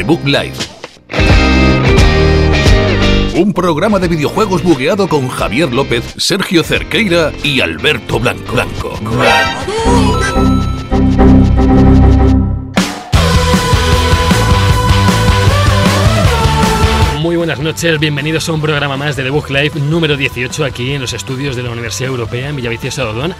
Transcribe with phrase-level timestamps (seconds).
[0.00, 0.54] The Book Live.
[3.34, 8.54] Un programa de videojuegos bugueado con Javier López, Sergio Cerqueira y Alberto Blanco.
[8.54, 8.98] Blanco.
[17.20, 20.92] Muy buenas noches, bienvenidos a un programa más de The Book Live número 18 aquí
[20.92, 23.34] en los estudios de la Universidad Europea en Villaviciosa Odón.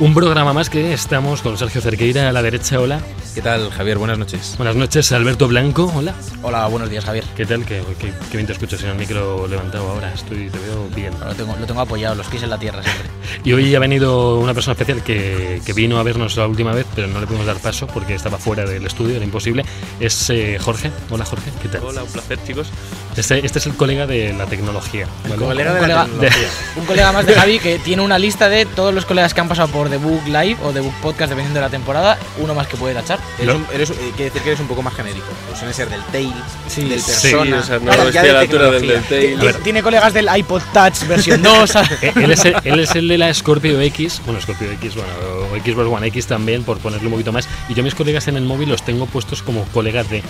[0.00, 3.02] Un programa más que estamos con Sergio Cerqueira a la derecha, hola.
[3.34, 3.98] ¿Qué tal, Javier?
[3.98, 4.54] Buenas noches.
[4.56, 6.14] Buenas noches, Alberto Blanco, hola.
[6.42, 7.22] Hola, buenos días, Javier.
[7.36, 7.66] ¿Qué tal?
[7.66, 10.10] ¿Qué, qué, qué bien te escucho sin el micro levantado ahora?
[10.14, 11.12] Estoy, te veo bien.
[11.20, 13.10] Lo tengo, lo tengo apoyado, los pies en la tierra siempre.
[13.44, 16.86] Y hoy ha venido una persona especial que, que vino a vernos la última vez,
[16.94, 19.64] pero no le pudimos dar paso porque estaba fuera del estudio, era imposible.
[20.00, 20.90] Es eh, Jorge.
[21.10, 21.84] Hola, Jorge, ¿qué tal?
[21.84, 22.70] Hola, un placer, chicos.
[23.16, 25.06] Este, este es el colega de la tecnología.
[25.24, 25.36] ¿vale?
[25.36, 26.48] colega un, de la colega, tecnología.
[26.76, 29.48] un colega más de Javi que tiene una lista de todos los colegas que han
[29.48, 32.18] pasado por The Book Live o The Book Podcast, dependiendo de la temporada.
[32.38, 33.18] Uno más que puede tachar.
[33.38, 35.26] Eres un- eres eh, quiere decir que eres un poco más genérico.
[35.48, 36.32] Pues suele ser del Tales,
[36.68, 37.58] Sí, del sí, Persona.
[37.58, 39.56] o sea, no Claro, ya estoy a de la altura del del Tail.
[39.62, 41.70] Tiene, colegas del iPod Touch versión 2.
[41.70, 41.90] ¿sabes?
[42.02, 45.10] Eh, Él es, el, él es el de la Scorpio X, bueno, Scorpio X, bueno,
[45.52, 47.48] o Xbox One X también, por ponerle un poquito más.
[47.68, 50.22] Y yo mis colegas en el móvil los tengo puestos como colegas de.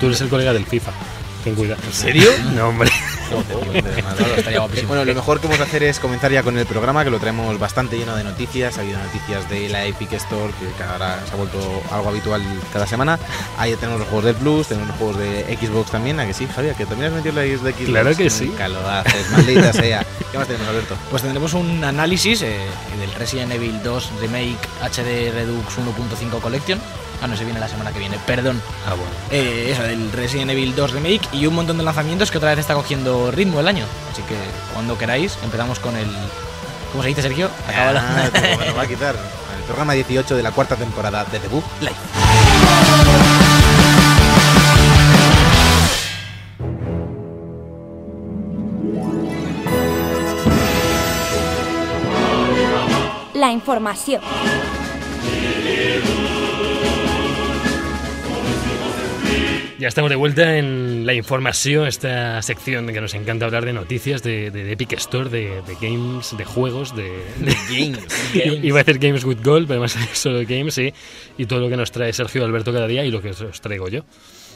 [0.00, 0.90] Tú eres el colega del FIFA.
[1.44, 1.80] Ten cuidado.
[1.86, 2.30] ¿En serio?
[2.54, 2.90] No, hombre.
[4.86, 7.18] Bueno, lo mejor que vamos a hacer es comenzar ya con el programa, que lo
[7.18, 8.78] traemos bastante lleno de noticias.
[8.78, 11.58] Ha habido noticias de la Epic Store, que ahora se ha vuelto
[11.90, 13.18] algo habitual cada semana.
[13.58, 16.20] Ahí tenemos los juegos del Plus, tenemos los juegos de Xbox también.
[16.20, 16.74] ¿A que sí, Javier?
[16.74, 17.86] ¿Que también has metido la Xbox de Xbox?
[17.86, 18.46] Claro que sí.
[18.46, 20.04] Nunca lo haces, maldita sea.
[20.30, 20.96] ¿Qué más tenemos, Alberto?
[21.10, 22.58] Pues tendremos un análisis eh,
[22.98, 26.80] del Resident Evil 2 Remake HD Redux 1.5 Collection.
[27.22, 28.60] Ah, no, se viene la semana que viene, perdón.
[28.86, 29.10] Ah, bueno.
[29.30, 32.58] Eh, eso, del Resident Evil 2 Remake y un montón de lanzamientos que otra vez
[32.58, 33.86] está cogiendo ritmo el año.
[34.10, 34.34] Así que
[34.74, 36.08] cuando queráis, empezamos con el.
[36.90, 37.48] ¿Cómo se dice, Sergio?
[37.68, 39.14] Acaba la- Ah, me lo va a quitar.
[39.56, 41.94] El programa 18 de la cuarta temporada de The Book Live.
[53.34, 54.20] La información.
[59.82, 64.22] Ya estamos de vuelta en la información, esta sección que nos encanta hablar de noticias,
[64.22, 67.10] de, de Epic Store, de, de games, de juegos, de,
[67.40, 67.98] de Games.
[68.62, 70.94] Iba a decir Games with Gold, pero además solo Games, sí.
[71.36, 73.88] Y todo lo que nos trae Sergio Alberto cada día y lo que os traigo
[73.88, 74.04] yo.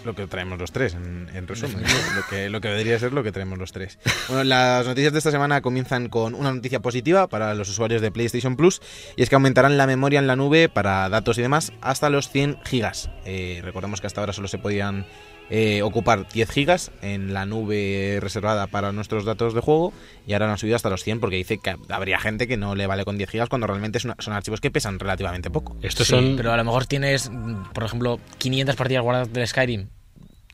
[0.07, 1.83] Lo que traemos los tres, en, en resumen.
[1.83, 2.17] ¿no?
[2.17, 3.99] lo, que, lo que debería ser lo que traemos los tres.
[4.29, 8.11] Bueno, las noticias de esta semana comienzan con una noticia positiva para los usuarios de
[8.13, 8.81] PlayStation Plus
[9.17, 12.29] y es que aumentarán la memoria en la nube para datos y demás hasta los
[12.31, 13.11] 100 gigas.
[13.25, 15.07] Eh, recordemos que hasta ahora solo se podían
[15.49, 19.93] eh, ocupar 10 gigas en la nube reservada para nuestros datos de juego
[20.27, 22.75] y ahora lo han subido hasta los 100 porque dice que habría gente que no
[22.75, 25.77] le vale con 10 gigas cuando realmente son archivos que pesan relativamente poco.
[25.83, 26.37] Estos Sí, son.
[26.37, 27.31] Pero a lo mejor tienes,
[27.73, 29.89] por ejemplo, 500 partidas guardadas del Skyrim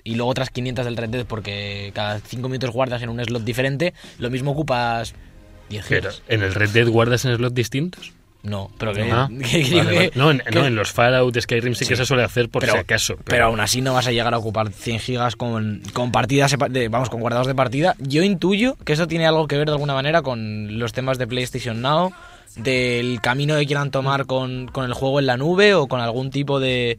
[0.04, 3.44] y luego otras 500 del Red Dead porque cada 5 minutos guardas en un slot
[3.44, 3.94] diferente.
[4.18, 5.14] Lo mismo ocupas
[5.70, 6.22] 10 pero gigas.
[6.28, 8.12] ¿En el Red Dead guardas en slots distintos?
[8.42, 10.10] No, pero que, Ah, que digo vale, vale.
[10.10, 12.72] que- No, en, no, en los Fallout, Skyrim sí, que se suele hacer por pero,
[12.72, 13.14] si acaso.
[13.24, 16.88] Pero aún así no vas a llegar a ocupar 100 gigas con, con partidas, de,
[16.88, 17.94] vamos, con guardados de partida.
[18.00, 21.28] Yo intuyo que eso tiene algo que ver de alguna manera con los temas de
[21.28, 22.12] PlayStation Now,
[22.56, 26.30] del camino que quieran tomar con, con el juego en la nube o con algún
[26.30, 26.98] tipo de,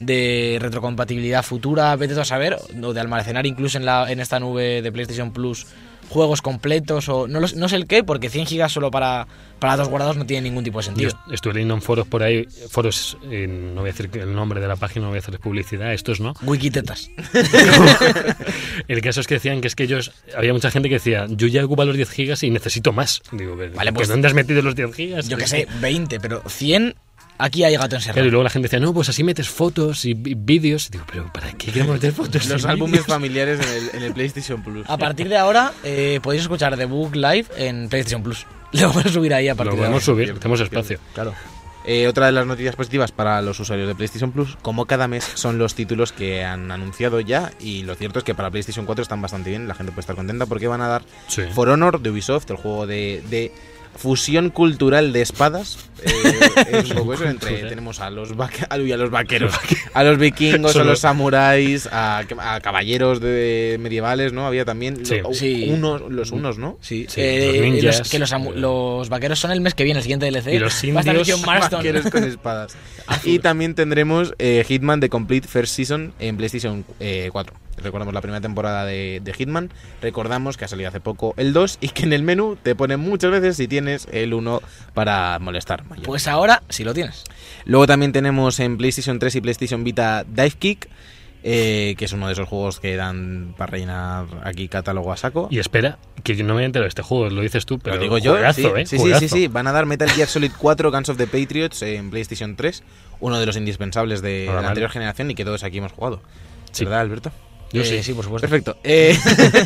[0.00, 4.82] de retrocompatibilidad futura, vete a saber, o de almacenar incluso en, la, en esta nube
[4.82, 5.66] de PlayStation Plus
[6.08, 9.28] juegos completos o no, los- no sé el qué, porque 100 gigas solo para,
[9.60, 11.08] para datos guardados no tiene ningún tipo de Yo sentido.
[11.10, 14.60] est- estuve leyendo en foros por ahí, foros, eh, no voy a decir el nombre
[14.60, 16.34] de la página, no voy a hacerles publicidad, estos no.
[16.42, 17.10] Wikitetas.
[18.88, 21.46] El caso es que decían que es que ellos, había mucha gente que decía, yo
[21.46, 23.22] ya ocupo los 10 gigas y necesito más.
[23.32, 25.28] Digo, Vale, pues ¿dónde has metido los 10 gigas?
[25.28, 26.94] Yo que sé, 20, pero 100,
[27.40, 28.26] aquí hay gato Claro, encerrado.
[28.26, 30.86] y luego la gente decía, no, pues así metes fotos y vídeos.
[30.88, 32.46] Y digo, pero ¿para qué queremos meter fotos?
[32.48, 34.84] Los y álbumes familiares en el, en el PlayStation Plus.
[34.88, 38.46] A partir de ahora eh, podéis escuchar The Book Live en PlayStation Plus.
[38.72, 40.24] Lo vamos a subir ahí a Lo partir de podemos ahora.
[40.26, 40.98] subir, tenemos espacio.
[41.14, 41.34] Claro.
[41.86, 45.24] Eh, otra de las noticias positivas para los usuarios de PlayStation Plus, como cada mes
[45.34, 49.00] son los títulos que han anunciado ya y lo cierto es que para PlayStation 4
[49.02, 51.42] están bastante bien, la gente puede estar contenta porque van a dar Sí.
[51.54, 53.50] For Honor de Ubisoft, el juego de, de
[54.00, 55.76] fusión cultural de espadas.
[56.02, 56.12] Eh,
[56.72, 59.52] es un poco eso, entre, tenemos a los, vaque- a los vaqueros,
[59.92, 64.46] a los vikingos, a los samuráis, a, a caballeros de medievales, ¿no?
[64.46, 65.18] Había también Sí.
[65.20, 65.68] lo- Sí.
[65.70, 66.78] unos, los unos, ¿no?
[66.80, 67.98] Sí, Sí, eh, los ninjas.
[67.98, 70.54] los- que los, amu- los vaqueros son el mes que viene, el siguiente DLC.
[70.54, 71.04] Y los indios-.
[71.04, 72.76] Vaqueros con espadas.
[73.24, 77.54] y también tendremos eh, Hitman The Complete First Season en PlayStation eh, 4.
[77.82, 79.70] Recordamos la primera temporada de, de Hitman.
[80.02, 83.00] Recordamos que ha salido hace poco el 2 y que en el menú te ponen
[83.00, 84.60] muchas veces si tienes el 1
[84.94, 85.84] para molestar.
[85.86, 86.04] Mayor.
[86.06, 87.24] Pues ahora sí lo tienes.
[87.64, 90.88] Luego también tenemos en PlayStation 3 y PlayStation Vita Dive Kick.
[91.42, 95.48] eh, que es uno de esos juegos que dan para rellenar aquí catálogo a saco.
[95.50, 98.02] Y espera, que yo no me enterar de este juego, lo dices tú, pero Lo
[98.02, 98.66] digo yo, juegazo, sí.
[98.66, 98.84] ¿eh?
[98.84, 99.20] sí, sí, Juegazo.
[99.20, 102.56] sí, sí, van a dar Metal Gear Solid 4 Guns of the Patriots en PlayStation
[102.56, 102.82] 3,
[103.20, 104.68] uno de los indispensables de Nada la mal.
[104.72, 106.20] anterior generación y que todos aquí hemos jugado.
[106.72, 106.84] Sí.
[106.84, 107.32] ¿Verdad, Alberto?
[107.72, 108.02] Yo Eh, sí.
[108.02, 108.48] sí, por supuesto.
[108.48, 108.76] Perfecto.
[108.84, 109.16] Eh,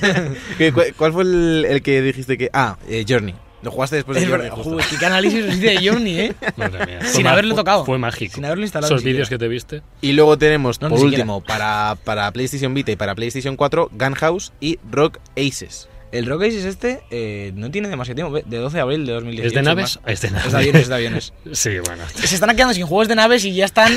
[0.58, 2.50] ¿qué- cu- ¿Cuál fue el, el que dijiste que...?
[2.52, 3.34] Ah, eh, Journey.
[3.62, 6.34] Lo jugaste después de Es Journey, joder, qué análisis hice de Journey, ¿eh?
[6.56, 7.00] Madre mía.
[7.06, 7.86] Sin haberlo tocado.
[7.86, 8.34] Fue mágico.
[8.34, 9.80] Sin haberlo instalado Esos vídeos que te viste.
[10.02, 14.52] Y luego tenemos, No, por último, para, para PlayStation Vita y para PlayStation 4, Gunhouse
[14.60, 15.88] y Rock Aces.
[16.12, 19.48] El Rock Aces este eh, no tiene demasiado tiempo, de 12 de abril de 2018.
[19.48, 19.98] ¿Es de naves?
[20.04, 20.12] más.
[20.12, 20.46] Es de naves.
[20.46, 21.32] Es de aviones, es de aviones.
[21.52, 22.02] Sí, bueno.
[22.22, 23.92] Se están quedando sin juegos de naves y ya están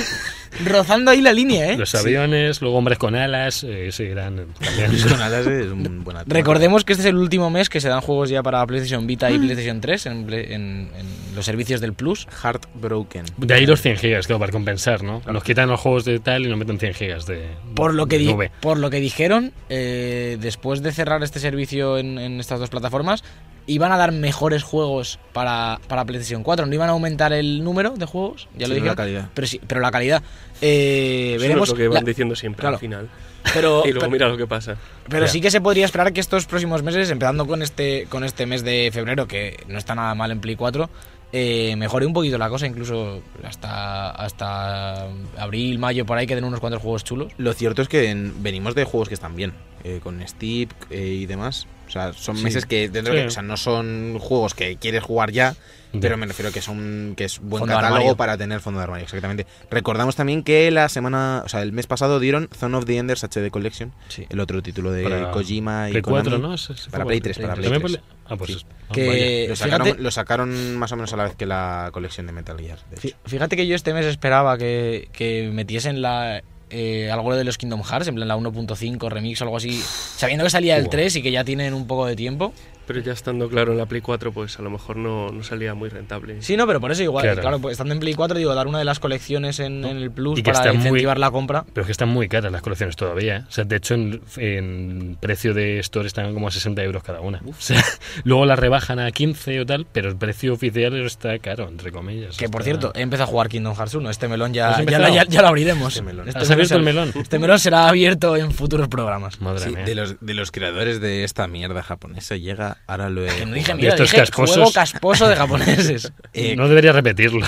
[0.65, 1.77] rozando ahí la línea, ¿eh?
[1.77, 5.01] Los aviones, luego hombres con alas, eh, sí, eran también.
[5.09, 6.17] Con alas es un buen.
[6.25, 9.29] Recordemos que este es el último mes que se dan juegos ya para PlayStation Vita
[9.31, 12.27] y PlayStation 3 en, Play- en- en los servicios del Plus.
[12.43, 13.25] Heartbroken.
[13.37, 15.21] De ahí los 100 gigas, claro, para compensar, ¿no?
[15.31, 17.45] Nos quitan los juegos de tal y nos meten 100 gigas de
[17.75, 18.51] Por lo que, de nube.
[18.61, 23.23] por lo que dijeron, eh, después de cerrar este servicio en, en estas dos plataformas,
[23.67, 26.65] iban a dar mejores juegos para, para PlayStation 4.
[26.65, 29.29] No iban a aumentar el número de juegos, ya lo la calidad.
[29.33, 30.23] Pero, sí, pero la calidad.
[30.61, 31.63] Eh, Eso veremos.
[31.67, 32.75] es lo que van la- diciendo siempre claro.
[32.77, 33.09] al final.
[33.53, 34.75] pero y luego pero- mira lo que pasa.
[35.09, 35.31] Pero Ya.
[35.31, 38.63] sí que se podría esperar que estos próximos meses, empezando con este, con este mes
[38.63, 40.89] de febrero, que no está nada mal en Play 4,
[41.33, 46.45] eh, mejore un poquito la cosa, incluso hasta, hasta abril, mayo, por ahí, que den
[46.45, 47.33] unos cuantos juegos chulos.
[47.37, 49.53] Lo cierto es que en- venimos de juegos que están bien,
[49.83, 51.67] eh, con Steep eh, y demás.
[51.87, 52.43] O sea, son Sí.
[52.43, 53.19] meses que, dentro Sí.
[53.21, 55.55] de- o sea, no son juegos que quieres jugar ya,
[56.01, 59.05] pero me refiero que son que es buen Fondo catálogo para tener fondo de armario,
[59.05, 59.47] exactamente.
[59.71, 63.23] Recordamos también que la semana, o sea, el mes pasado dieron Zone of the Enders
[63.23, 64.25] HD Collection, Sí.
[64.29, 66.23] el otro título de Para Kojima y Play Konami.
[66.23, 66.53] 4, ¿no?
[66.53, 67.97] Ese Para Play 3, para Play ¿También 3.
[68.03, 68.57] por- Ah, pues Sí.
[68.57, 69.45] es- ah, Que-.
[69.47, 72.33] Lo sacaron, fíjate- lo sacaron más o menos a la vez que la colección de
[72.33, 72.79] Metal Gear.
[72.91, 73.17] de Fí- hecho.
[73.25, 77.83] Fíjate que yo este mes esperaba que, que metiesen la, eh, algo de los Kingdom
[77.83, 80.91] Hearts, en plan la 1.5 remix o algo así, sabiendo que salía el Wow.
[80.91, 82.53] 3 y que ya tienen un poco de tiempo.
[82.87, 85.73] Pero ya estando claro en la Play 4, pues a lo mejor no, no salía
[85.73, 86.41] muy rentable.
[86.41, 87.41] Sí, no, pero por eso igual, Claro.
[87.41, 90.09] claro, pues estando en Play 4, digo, dar una de las colecciones en, en el
[90.11, 91.65] Plus Y que para está muy- incentivar la compra.
[91.73, 93.37] Pero es que están muy caras las colecciones todavía.
[93.37, 93.43] ¿eh?
[93.47, 97.21] O sea, de hecho, en, en precio de Store están como a 60 euros cada
[97.21, 97.41] una.
[97.47, 97.83] O sea,
[98.23, 102.37] luego la rebajan a 15 o tal, pero el precio oficial está caro, entre comillas.
[102.37, 104.09] Que por cierto, he empezado a jugar Kingdom Hearts 1.
[104.09, 105.13] Este melón ¿Has ya, ya, empezado?
[105.13, 105.93] ya- ya lo abriremos.
[105.93, 106.27] Este melón.
[106.27, 107.11] Este ¿Has abierto será- el melón?
[107.15, 109.41] Este melón será abierto en futuros programas.
[109.41, 109.83] Madre Sí, mía.
[109.83, 113.35] de, los, de los creadores de esta mierda japonesa llega, ahora lo he...
[113.35, 114.55] Que no dije mierda, estos dije casposos.
[114.55, 116.11] juego casposo de japoneses.
[116.33, 117.45] Eh, no debería repetirlo.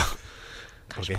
[0.96, 1.18] ¿por qué?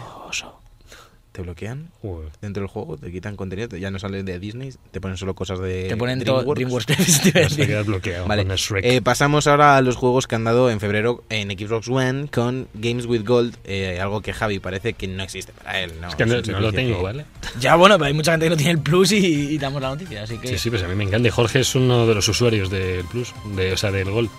[1.33, 2.31] ¿Te bloquean Joder.
[2.43, 2.97] dentro del juego?
[2.97, 3.77] ¿Te quitan contenido?
[3.77, 6.55] Ya no sale de Disney, te ponen solo cosas de Te ponen DreamWorks.
[6.57, 6.87] DreamWorks.
[7.57, 8.85] te quedar bloqueado Vale, con Shrek.
[8.85, 12.67] eh, pasamos ahora a los juegos que han dado en febrero en Xbox One con
[12.75, 15.93] Games with Gold, eh, algo que Javi parece que no existe para él.
[16.01, 17.25] No, es que no, lo tengo, que- ¿vale?
[17.61, 19.17] Ya bueno, pero hay mucha gente que no tiene el Plus y,
[19.55, 20.49] y damos la noticia, así que...
[20.49, 21.29] Sí, sí, pues a mí me encanta.
[21.29, 24.31] Y Jorge es uno de los usuarios del Plus, de, o sea, del Gold.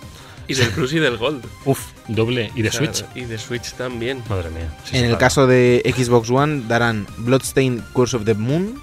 [0.52, 1.44] Y del Plus y del Gold.
[1.66, 2.52] Uf, doble.
[2.56, 3.06] ¿Y de Switch?
[3.16, 4.24] Y de Switch también.
[4.30, 4.70] Madre mía.
[4.84, 8.82] sí, En el caso de Xbox One darán Bloodstained Curse of the Moon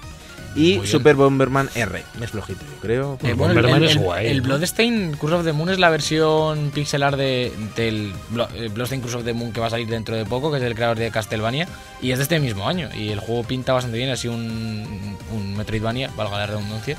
[0.55, 0.81] y.
[0.85, 2.03] Super Bomberman R.
[2.21, 3.19] Es flojito, yo creo.
[3.21, 4.43] Eh, El bueno, el, Bomberman el- es el- guay, el ¿no?
[4.45, 8.11] Bloodstain Curse of the Moon es la versión pixelar de, del
[8.55, 10.63] eh, Bloodstain Curse of the Moon que va a salir dentro de poco, que es
[10.63, 11.67] del creador de Castlevania,
[12.01, 12.89] y es de este mismo año.
[12.97, 16.97] Y el juego pinta bastante bien, así un, un Metroidvania, valga la redundancia.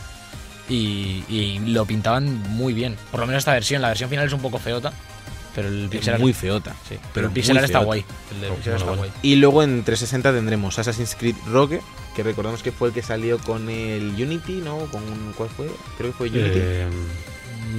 [0.70, 2.96] Y, y lo pintaban muy bien.
[3.10, 3.82] Por lo menos esta versión.
[3.82, 4.92] La versión final es un poco feota,
[5.54, 6.70] pero el Es pixelar, muy feota.
[6.88, 7.86] sí, pero pero el muy pixelar está feota.
[7.86, 8.04] guay.
[8.34, 9.12] El de Oh, pixelar bueno, está bueno.
[9.14, 9.30] guay.
[9.32, 11.80] Y luego en 360 tendremos Assassin's Creed Rogue,
[12.14, 14.78] que recordamos que fue el que salió con el Unity, ¿no?
[14.92, 15.02] Con
[15.36, 15.66] ¿Cuál fue?
[15.98, 16.50] Creo que fue Unity.
[16.54, 16.86] Eh,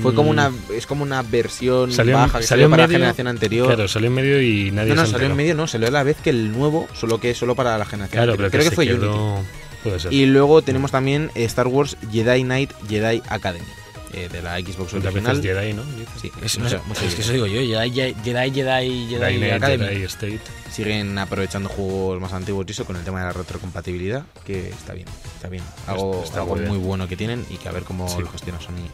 [0.02, 3.28] fue como mm, una es como una versión Salió baja que salió para la generación
[3.28, 3.68] anterior.
[3.68, 5.92] Claro, salió en medio y nadie no, no, se salió en medio, no, salió a
[5.92, 8.52] la vez que el nuevo, solo que solo para la generación Claro, anterior.
[8.52, 9.48] pero Creo que, fue quedó- Unity.
[9.84, 10.14] Puede ser.
[10.14, 13.66] Y luego tenemos también Star Wars Jedi Knight Jedi Academy,
[14.14, 15.38] eh, de la Xbox original.
[15.38, 15.84] veces Jedi, ¿no?
[16.22, 19.86] Sí, Es, no no es que eso digo yo, Jedi, Jedi, Jedi, Jedi, Academy.
[19.86, 20.40] Jedi State.
[20.72, 24.94] Siguen aprovechando juegos más antiguos y eso con el tema de la retrocompatibilidad, que está
[24.94, 25.64] bien, está bien.
[25.88, 28.20] Algo, Está algo muy bueno que tienen y que a ver cómo Sí.
[28.22, 28.88] lo gestiona Sony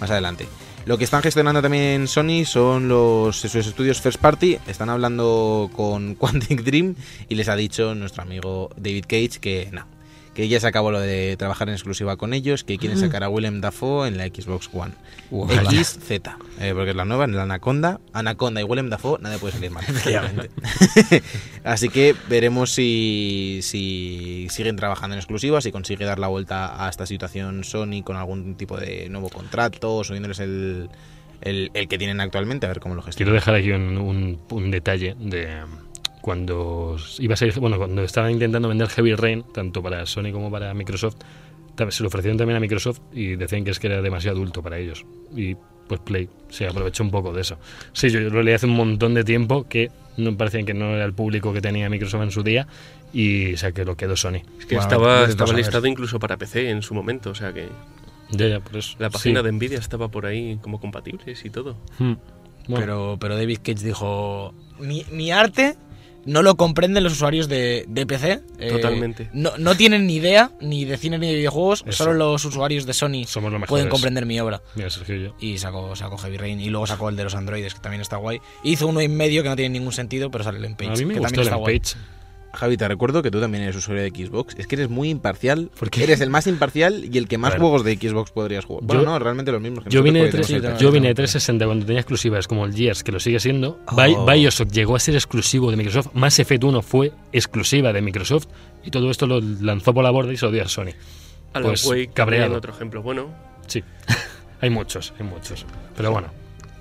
[0.00, 0.48] más adelante.
[0.86, 4.56] Lo que están gestionando también Sony son los sus estudios First Party.
[4.66, 6.94] Están hablando con Quantic Dream
[7.28, 9.84] y les ha dicho nuestro amigo David Cage que no,
[10.34, 13.28] que ya se acabó lo de trabajar en exclusiva con ellos, que quieren sacar a
[13.28, 14.92] Willem Dafoe en la Xbox One.
[15.30, 16.10] XZ,
[16.60, 18.00] eh, porque es la nueva, en la Anaconda.
[18.12, 19.84] Anaconda y Willem Dafoe, nadie puede salir mal.
[19.88, 20.50] efectivamente.
[21.64, 26.88] Así que veremos si, si siguen trabajando en exclusivas, si consigue dar la vuelta a
[26.88, 30.88] esta situación Sony con algún tipo de nuevo contrato, o subiéndoles el,
[31.40, 33.34] el, el que tienen actualmente, a ver cómo lo Quiero gestionan.
[33.34, 35.58] dejar aquí un, un- un detalle de
[36.20, 40.50] cuando iba a salir, bueno, cuando estaban intentando vender Heavy Rain, tanto para Sony como
[40.50, 41.16] para Microsoft,
[41.88, 44.76] se lo ofrecieron también a Microsoft y decían que es que era demasiado adulto para
[44.78, 45.06] ellos.
[45.34, 45.56] Y
[45.88, 47.58] pues Play se aprovechó un poco de eso.
[47.92, 51.04] Sí, yo lo leí hace un montón de tiempo que no parecían que no era
[51.04, 52.66] el público que tenía Microsoft en su día
[53.14, 54.36] y o sea que lo quedó Sony.
[54.58, 57.68] Es que Bueno, estaba, estaba listado incluso para PC en su momento, o sea que
[58.30, 58.96] Ya, ya, por eso.
[58.98, 59.46] la página Sí.
[59.46, 61.76] de Nvidia estaba por ahí como compatibles y todo.
[61.98, 62.12] Hmm.
[62.68, 65.76] Bueno, Pero, pero David Cage dijo, mi, mi arte
[66.24, 68.40] no lo comprenden los usuarios de, de PC.
[68.58, 69.30] eh, Totalmente.
[69.32, 72.04] No, no tienen ni idea ni de cine ni de videojuegos, Eso.
[72.04, 73.68] solo los usuarios de Sony somos los mejores.
[73.68, 74.60] pueden comprender mi obra.
[74.74, 75.34] Mira, Sergio y yo.
[75.40, 78.16] Y sacó, sacó Heavy Rain y luego sacó el de los androides, que también está
[78.16, 78.40] guay.
[78.64, 80.90] Hizo uno y medio que no tiene ningún sentido, pero sale en Page.
[80.90, 81.78] a mí me que gustó también el está guay.
[81.80, 81.96] Page.
[82.52, 84.54] Javi, te recuerdo que tú también eres usuario de Xbox.
[84.58, 85.70] Es que eres muy imparcial.
[85.78, 86.02] ¿Por qué?
[86.02, 88.84] Eres el más imparcial y el que más A juegos de Xbox podrías jugar.
[88.84, 89.84] Bueno, Yo- no, realmente los mismos.
[89.84, 90.82] que Yo vine, de porque tres- tenemos sí, el- también.
[90.88, 93.78] yo vine de 360 cuando tenía exclusivas como el Gears, que lo sigue siendo.
[93.86, 94.26] Oh.
[94.26, 96.08] Bioshock llegó a ser exclusivo de Microsoft.
[96.14, 98.46] Mass Effect 1 fue exclusiva de Microsoft.
[98.84, 100.92] Y todo esto lo lanzó por la borda y se lo dio a Sony.
[101.52, 102.56] Alan Pues, Wake cabreado.
[102.56, 103.28] otro ejemplo bueno.
[103.66, 103.82] Sí.
[104.60, 105.64] hay muchos, hay muchos.
[105.96, 106.28] Pero bueno.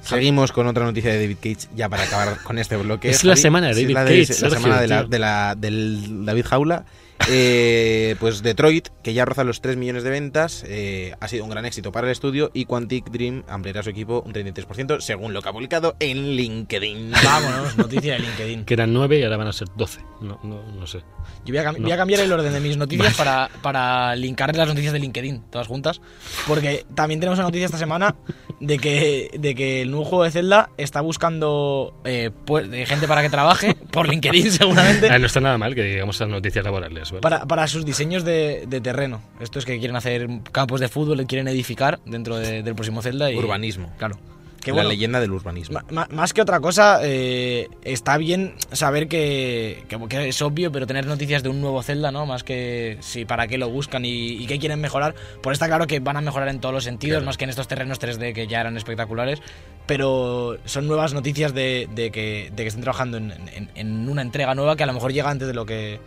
[0.02, 3.10] Seguimos con otra noticia de David Cage ya para acabar con este bloque.
[3.10, 5.56] Es la semana de Sí, David la Cage, La Sergio, semana de la- de la-
[5.56, 6.86] del David Jaula.
[7.28, 11.50] Eh, pues Detroit, que ya roza los 3 millones de ventas, eh, ha sido un
[11.50, 15.42] gran éxito para el estudio y Quantic Dream ampliará su equipo un 33%, según lo
[15.42, 17.12] que ha publicado en LinkedIn.
[17.24, 18.66] Vámonos, noticia de LinkedIn.
[18.66, 20.02] Que eran 9 y ahora van a ser 12.
[20.22, 21.00] No, no, no sé.
[21.46, 21.84] Yo voy a, cam- No.
[21.84, 25.44] voy a cambiar el orden de mis noticias para, para linkar las noticias de LinkedIn,
[25.52, 26.02] todas juntas.
[26.48, 28.16] Porque también tenemos una noticia esta semana
[28.60, 33.08] de que, de que el nuevo juego de Zelda está buscando eh, pues, de gente
[33.08, 36.66] para que trabaje, por LinkedIn seguramente, Ah, no está nada mal que digamos las noticias
[36.66, 37.09] laborales.
[37.12, 37.22] ¿Vale?
[37.22, 39.22] para, para sus diseños de, de terreno.
[39.40, 43.32] Esto es que quieren hacer campos de fútbol, quieren edificar dentro de- del próximo Zelda.
[43.32, 43.92] Y, Urbanismo.
[43.98, 44.18] Claro.
[44.62, 45.80] Que la bueno, leyenda del urbanismo.
[46.10, 51.06] Más que otra cosa, eh, está bien saber que, que- que es obvio, pero tener
[51.08, 52.26] noticias de un nuevo Zelda, ¿no?
[52.26, 55.16] Más que si para qué lo buscan y, y qué quieren mejorar.
[55.42, 57.26] Pues está claro que van a mejorar en todos los sentidos, Claro.
[57.28, 59.42] más que en estos terrenos 3D que ya eran espectaculares.
[59.88, 64.22] Pero son nuevas noticias de, de que, de que estén trabajando en, en- en una
[64.22, 66.02] entrega nueva que a lo mejor llega antes de lo que,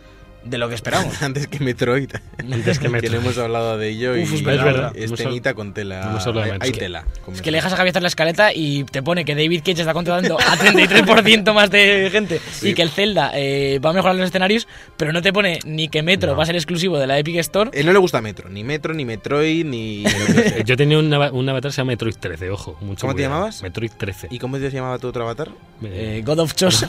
[0.45, 1.21] de lo que esperamos.
[1.21, 2.09] Antes que Metroid.
[2.39, 3.13] Antes que que Metroid.
[3.13, 4.91] no hemos hablado de ello Uf, y es verdad.
[4.95, 6.01] es temita con tela.
[6.03, 6.79] no hemos hablado de hay, hay Metroid.
[6.79, 7.05] tela.
[7.25, 9.59] con Es que le dejas a Javier hacer la escaleta y te pone que David
[9.59, 13.93] Cage está contratando a 33% más de gente y que el Zelda eh, va a
[13.93, 16.37] mejorar los escenarios, pero no te pone ni que Metro No.
[16.37, 17.69] va a ser exclusivo de la Epic Store.
[17.73, 20.03] Él no le gusta Metro, ni Metro, ni Metroid, ni.
[20.03, 22.77] que Yo tenía un, un avatar que se llama Metroid 13, ojo.
[22.81, 23.33] Mucho ¿Cómo te cuidado.
[23.35, 23.61] llamabas?
[23.63, 24.27] Metroid 13.
[24.31, 25.49] ¿Y cómo se llamaba tu otro avatar?
[25.83, 26.85] Eh, Eh, God of Chos.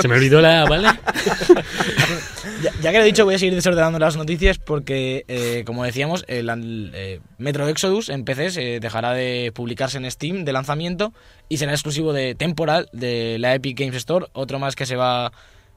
[0.00, 0.88] se me olvidó la, ¿vale?
[2.82, 6.24] Ya, que lo he dicho, voy a seguir desordenando las noticias porque, eh, como decíamos,
[6.28, 11.12] el, eh, Metro Exodus en PC se dejará de publicarse en Steam de lanzamiento
[11.48, 14.26] y será exclusivo de temporal de la Epic Games Store.
[14.32, 15.32] Otro más que se va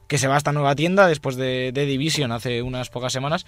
[0.08, 3.44] que se va a esta nueva tienda después de, de Division hace unas pocas semanas.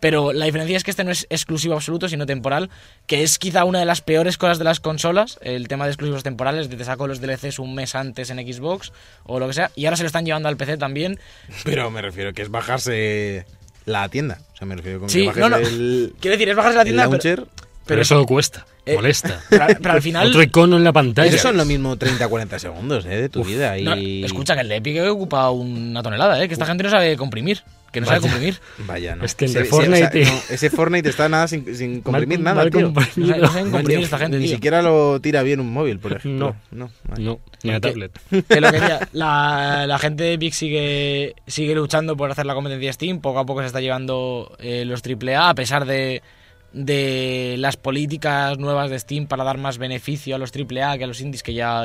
[0.00, 2.70] Pero la diferencia es que este no es exclusivo absoluto, sino temporal,
[3.06, 6.22] que es quizá una de las peores cosas de las consolas, el tema de exclusivos
[6.22, 8.92] temporales, de te saco los DLCs un mes antes en Xbox
[9.24, 11.18] o lo que sea, y ahora se lo están llevando al PC también,
[11.64, 13.44] Pero me refiero que es bajarse
[13.84, 14.38] la tienda.
[14.54, 15.56] O sea, me refiero con Sí, que bajes no, no.
[15.56, 17.46] el, Quiero decir, es bajarse la tienda, pero, launcher.
[17.86, 19.40] Pero eso cuesta, molesta.
[19.50, 20.28] pero, pero al final...
[20.28, 21.28] Otro icono en la pantalla.
[21.28, 23.20] Eso son lo mismo 30-40 segundos ¿eh?
[23.22, 23.78] de tu vida.
[23.78, 23.84] Y...
[23.84, 23.94] no,
[24.26, 26.48] escucha, que el de Epic ocupa una tonelada, ¿eh?
[26.48, 27.62] que esta gente no sabe comprimir.
[27.92, 28.58] Que no sabe comprimir.
[28.86, 29.24] Vaya, no.
[29.24, 32.44] Es que o sea, Fortnite y- no, ese Fortnite está nada sin, sin comprimir Mal-
[32.44, 32.92] nada, mal tío.
[32.92, 33.16] comprimido.
[33.16, 34.54] No sabe- no saben No, comprimir ni- esta gente, Ni tío.
[34.56, 36.54] siquiera lo tira bien un móvil, por ejemplo.
[36.70, 36.90] No.
[37.16, 38.12] No, ni la tablet.
[38.46, 42.52] Que lo que decía, la, la gente de Epic sigue, sigue luchando por hacer la
[42.52, 43.20] competencia Steam.
[43.20, 46.22] Poco a poco se está llevando eh, los AAA, a pesar de,
[46.72, 51.06] de las políticas nuevas de Steam para dar más beneficio a los AAA que a
[51.06, 51.84] los indies, que ya,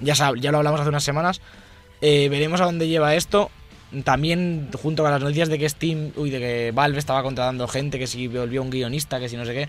[0.00, 1.40] ya, ya lo hablamos hace unas semanas.
[2.00, 3.50] Eh, veremos a dónde lleva esto.
[4.04, 7.98] También junto con las noticias de que Steam, uy, de que Valve estaba contratando gente,
[7.98, 9.68] que si volvió un guionista, que si no sé qué.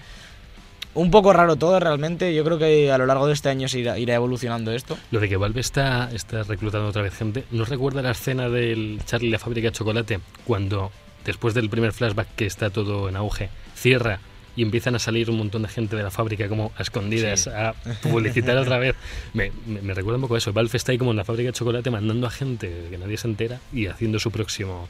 [0.93, 2.33] Un poco raro todo realmente.
[2.36, 4.98] Yo creo que a lo largo de este año se irá, evolucionando esto.
[5.10, 7.45] Lo de que Valve está, está reclutando otra vez gente.
[7.51, 10.19] ¿No recuerda la escena del Charlie la fábrica de chocolate?
[10.45, 10.91] Cuando,
[11.25, 14.19] después del primer flashback que está todo en auge, cierra
[14.55, 17.74] y empiezan a salir un montón de gente de la fábrica como a escondidas a
[18.01, 18.96] publicitar otra vez.
[19.34, 20.51] Me, me- me recuerda un poco a eso.
[20.53, 23.27] Valve está ahí como en la fábrica de chocolate mandando a gente que nadie se
[23.27, 24.88] entera y haciendo su próximo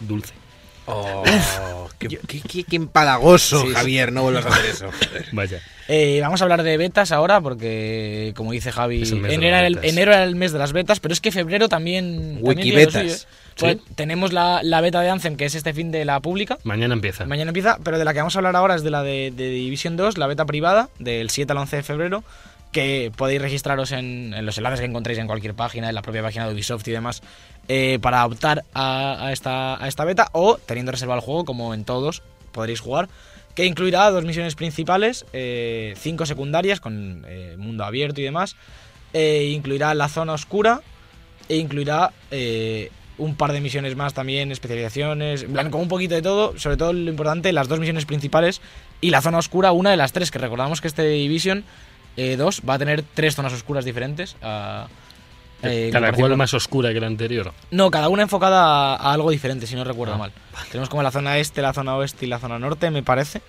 [0.00, 0.32] dulce.
[0.86, 3.74] Oh, qué, qué- qué- qué empalagoso, Sí, sí.
[3.74, 4.12] Javier.
[4.12, 4.90] No vuelvas a hacer eso.
[5.32, 5.60] Vaya.
[5.86, 10.12] Eh, vamos a hablar de betas ahora porque, como dice Javi, enero, era el, enero
[10.12, 12.38] era el mes de las betas, pero es que febrero también...
[12.40, 13.28] Wikibetas.
[13.62, 13.76] ¿Eh?
[13.76, 16.58] Pues tenemos la, la beta de Anthem, que es este fin de la pública.
[16.64, 17.26] Mañana empieza.
[17.26, 19.50] Mañana empieza, pero de la que vamos a hablar ahora es de la de, de
[19.50, 22.24] Division 2, la beta privada, del 7 al 11 de febrero,
[22.72, 26.22] que podéis registraros en, en los enlaces que encontréis en cualquier página, en la propia
[26.22, 27.22] página de Ubisoft y demás,
[27.68, 31.74] eh, para optar a, a esta, a esta beta o teniendo reservado el juego, como
[31.74, 33.08] en todos, podréis jugar,
[33.54, 38.56] que incluirá dos misiones principales, eh, cinco secundarias con eh, mundo abierto y demás,
[39.12, 40.82] e incluirá la zona oscura
[41.48, 46.14] e incluirá eh, un par de misiones más también, especializaciones, en plan, con un poquito
[46.14, 48.60] de todo, sobre todo lo importante, las dos misiones principales
[49.00, 51.64] y la zona oscura, una de las tres, que recordamos que este Division
[52.16, 54.36] 2 va a tener tres zonas oscuras diferentes.
[54.42, 57.52] eh, Cada comparación cual con- más oscura que la anterior.
[57.70, 60.32] no, cada una enfocada a, a algo diferente, si no recuerdo Ah, mal.
[60.70, 63.42] Tenemos como la zona este, la zona oeste y la zona norte, me parece.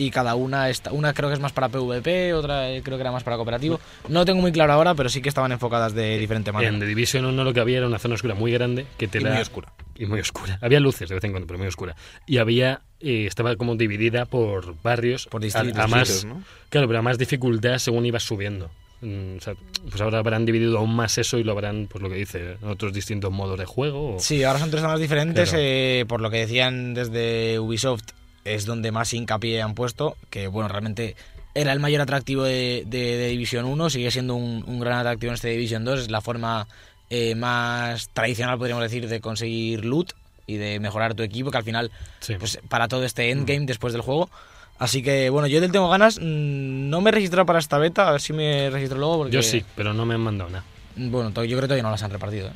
[0.00, 0.92] Y cada una está.
[0.92, 3.78] Una creo que es más para PvP, otra eh, creo que era más para cooperativo.
[4.08, 6.72] No lo tengo muy claro ahora, pero sí que estaban enfocadas de diferente manera.
[6.72, 9.18] En The Division 1 lo que había era una zona oscura muy grande que te
[9.18, 9.72] Y da- muy oscura.
[9.96, 10.58] Y muy oscura.
[10.62, 11.94] Había luces de vez en cuando, pero muy oscura.
[12.26, 12.80] Y había.
[13.00, 15.26] eh, estaba como dividida por barrios.
[15.26, 16.42] Por a- distritos, a, más, ¿no?
[16.70, 18.70] Claro, pero a más dificultad según ibas subiendo.
[19.02, 19.54] Mm, o sea,
[19.88, 22.92] pues ahora habrán dividido aún más eso y lo habrán, pues lo que dice, otros
[22.94, 24.16] distintos modos de juego.
[24.16, 25.50] o- Sí, ahora son tres zonas diferentes.
[25.50, 25.62] Claro.
[25.64, 28.02] eh, por lo que decían desde Ubisoft,
[28.44, 30.16] es donde más hincapié han puesto.
[30.30, 31.16] Que bueno, realmente
[31.54, 33.90] era el mayor atractivo de, de, de Division 1.
[33.90, 36.00] Sigue siendo un, un gran atractivo en este Division 2.
[36.00, 36.66] Es la forma
[37.10, 40.12] eh, más tradicional, podríamos decir, de conseguir loot
[40.46, 41.50] y de mejorar tu equipo.
[41.50, 42.34] Que al final, Sí.
[42.38, 44.30] pues para todo este endgame después del juego.
[44.78, 46.18] Así que bueno, yo del tengo ganas.
[46.18, 49.18] mm, No me he registrado para esta beta, a ver si me registro luego.
[49.18, 50.64] Porque, Yo sí, pero no me han mandado nada.
[50.96, 52.48] Bueno, yo creo que todavía no las han repartido.
[52.48, 52.52] ¿eh?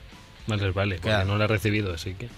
[0.49, 1.27] Les vale, porque Claro.
[1.27, 2.29] no la he recibido, así que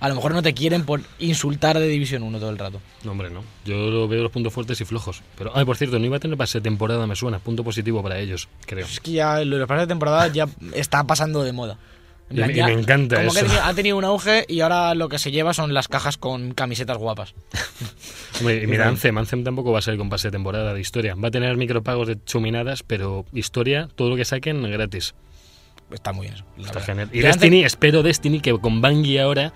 [0.00, 2.80] A lo mejor no te quieren por insultar de Division 1 todo el rato.
[3.04, 3.42] No, hombre, no.
[3.64, 5.22] Yo lo veo los puntos fuertes y flojos.
[5.36, 7.38] Pero, ay, por cierto, no iba a tener pase de temporada, me suena.
[7.38, 8.86] Punto positivo para ellos, creo.
[8.86, 11.78] Es que ya lo de los pases de temporada ya está pasando de moda.
[12.28, 13.46] En Y plan, me- ya y me encanta como que eso.
[13.46, 16.16] ha tenido- ha tenido un auge y ahora lo que se lleva son las cajas
[16.16, 17.34] con camisetas guapas.
[18.40, 21.16] Hombre, y mira, Anthem, Anthem tampoco va a ser con pase de temporada de historia.
[21.16, 25.14] Va a tener micropagos de chuminadas, pero historia, todo lo que saquen gratis.
[25.92, 27.08] Está muy bien Está genial.
[27.12, 29.52] Y antes- Destiny, espero Destiny que con Bungie ahora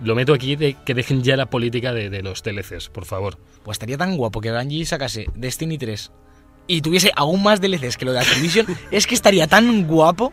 [0.00, 3.38] lo meto aquí de que dejen ya la política de, de los DLCs, por favor.
[3.64, 6.10] Pues estaría tan guapo que Bungie sacase Destiny 3
[6.66, 8.66] y tuviese aún más DLCs que lo de Activision.
[8.90, 10.32] es que estaría tan guapo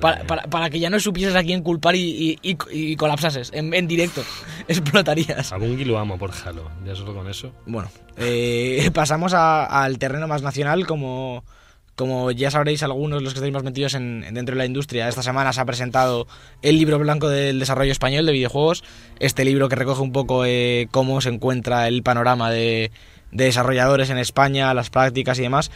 [0.00, 3.50] para, para- para que ya no supieses a quién culpar y, y- y- y colapsases
[3.52, 4.22] en, en directo.
[4.68, 5.52] Explotarías.
[5.52, 7.52] A Bungie lo amo por Halo, ya solo con eso.
[7.66, 11.44] Bueno, eh, pasamos a- al terreno más nacional, como,
[12.00, 15.06] como ya sabréis algunos los que estáis más metidos en, en- dentro de la industria.
[15.08, 16.26] Esta semana se ha presentado
[16.62, 18.82] el libro blanco del desarrollo español de videojuegos,
[19.18, 22.90] este libro que recoge un poco eh, cómo se encuentra el panorama de,
[23.32, 25.70] de desarrolladores en España, las prácticas y demás.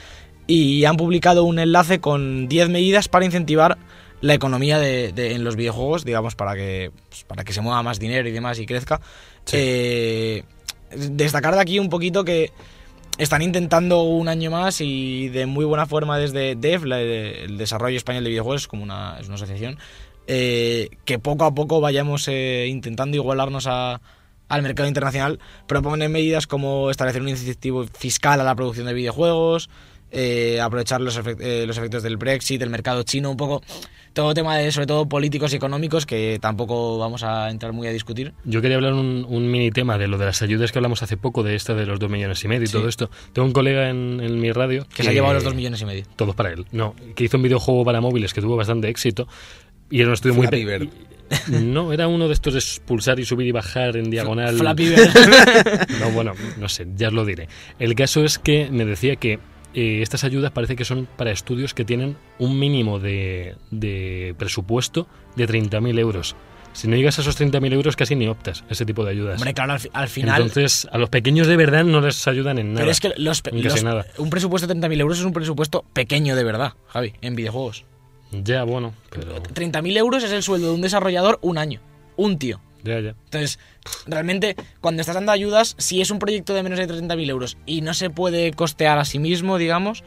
[0.46, 3.76] Y han publicado un enlace con 10 medidas para incentivar
[4.20, 7.82] la economía de, de- en los videojuegos, digamos, para que, pues, para que se mueva
[7.82, 9.00] más dinero y demás y crezca.
[9.44, 9.56] Sí.
[9.60, 10.44] Eh,
[10.90, 12.50] destacar de aquí un poquito que
[13.18, 17.96] están intentando un año más y de muy buena forma desde DEF, la- el Desarrollo
[17.96, 19.78] Español de Videojuegos, como una, es una asociación,
[20.26, 24.00] eh, que poco a poco vayamos eh, intentando igualarnos a-
[24.48, 29.70] al mercado internacional, proponen medidas como establecer un incentivo fiscal a la producción de videojuegos,
[30.14, 33.62] eh, aprovechar los, efect- eh, los efectos del Brexit, el mercado chino, un poco
[34.12, 37.90] todo tema de sobre todo políticos y económicos que tampoco vamos a entrar muy a
[37.92, 38.32] discutir.
[38.44, 41.16] Yo quería hablar un, un mini tema de lo de las ayudas que hablamos hace
[41.16, 42.72] poco, de esta de los dos millones y medio y Sí.
[42.74, 43.10] todo esto.
[43.32, 45.84] Tengo un colega en, en mi radio Que se ha llevado los dos millones y
[45.84, 46.04] medio.
[46.14, 46.64] Todos para él.
[46.70, 49.26] No, que hizo un videojuego para móviles que tuvo bastante éxito.
[49.90, 50.46] Y era un estudio muy...
[50.46, 50.88] Flappy pe- Bird.
[51.64, 54.56] No, era uno de estos de expulsar y subir y bajar en diagonal.
[54.56, 55.10] Flappy Bird.
[56.00, 57.48] No, bueno, no sé, ya os lo diré.
[57.80, 59.38] El caso es que me decía que
[59.74, 65.06] eh, estas ayudas parece que son para estudios que tienen un mínimo de, de presupuesto
[65.36, 66.36] de 30.000 euros.
[66.72, 69.36] Si no llegas a esos 30.000 euros casi ni optas a ese tipo de ayudas.
[69.36, 70.42] Hombre, claro, al, fi- al final...
[70.42, 72.80] Entonces, a los pequeños de verdad no les ayudan en nada.
[72.80, 74.06] pero es que los, los- nada.
[74.18, 77.84] un presupuesto de 30.000 euros es un presupuesto pequeño de verdad, Javi, en videojuegos.
[78.32, 79.40] Ya, bueno, pero...
[79.40, 81.80] 30.000 euros es el sueldo de un desarrollador un año.
[82.16, 82.60] Un tío.
[82.84, 83.14] Ya, ya.
[83.24, 83.58] Entonces,
[84.06, 87.80] realmente, cuando estás dando ayudas, si es un proyecto de menos de 30.000 euros y
[87.80, 90.04] no se puede costear a sí mismo, digamos,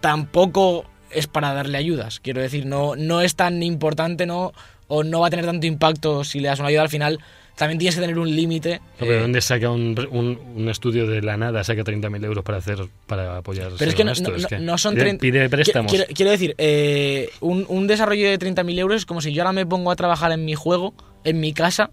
[0.00, 2.20] tampoco es para darle ayudas.
[2.20, 4.52] Quiero decir, no, no es tan importante, no,
[4.88, 7.18] o no va a tener tanto impacto si le das una ayuda al final.
[7.56, 8.78] También tienes que tener un límite.
[8.78, 12.42] No, pero eh, ¿dónde saca un, un, un estudio de la nada, saca 30.000 euros
[12.42, 14.30] para hacer para apoyar Pero es que no, esto?
[14.30, 15.92] no- Es que no son pide, 30 pide préstamos.
[15.92, 19.52] Quiero, quiero decir, eh, un, un desarrollo de 30.000 euros es como si yo ahora
[19.52, 21.90] me pongo a trabajar en mi juego, en mi casa,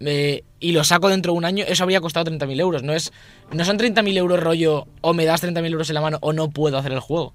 [0.00, 2.82] eh, y lo saco dentro de un año, eso habría costado 30.000 euros.
[2.82, 3.12] No, es,
[3.52, 6.50] no son 30.000 euros rollo, o me das 30.000 euros en la mano o no
[6.50, 7.34] puedo hacer el juego.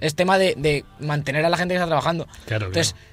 [0.00, 2.26] Es tema de, de mantener a la gente que está trabajando.
[2.46, 3.06] Claro, Entonces, claro.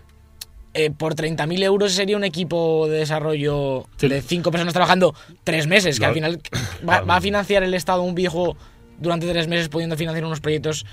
[0.73, 4.07] eh, por 30.000 euros sería un equipo de desarrollo Sí.
[4.09, 6.09] de cinco personas trabajando tres meses, que No.
[6.09, 6.41] al final
[6.87, 8.57] va, va a financiar el Estado un videojuego
[8.99, 10.85] durante tres meses pudiendo financiar unos proyectos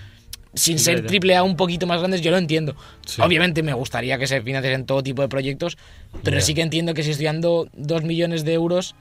[0.57, 2.75] sin ser triple A un poquito más grandes, yo lo entiendo.
[3.05, 3.23] Sí.
[3.23, 5.79] Obviamente me gustaría que se financiasen todo tipo de proyectos,
[6.25, 8.97] pero sí que entiendo que si estoy dando dos millones de euros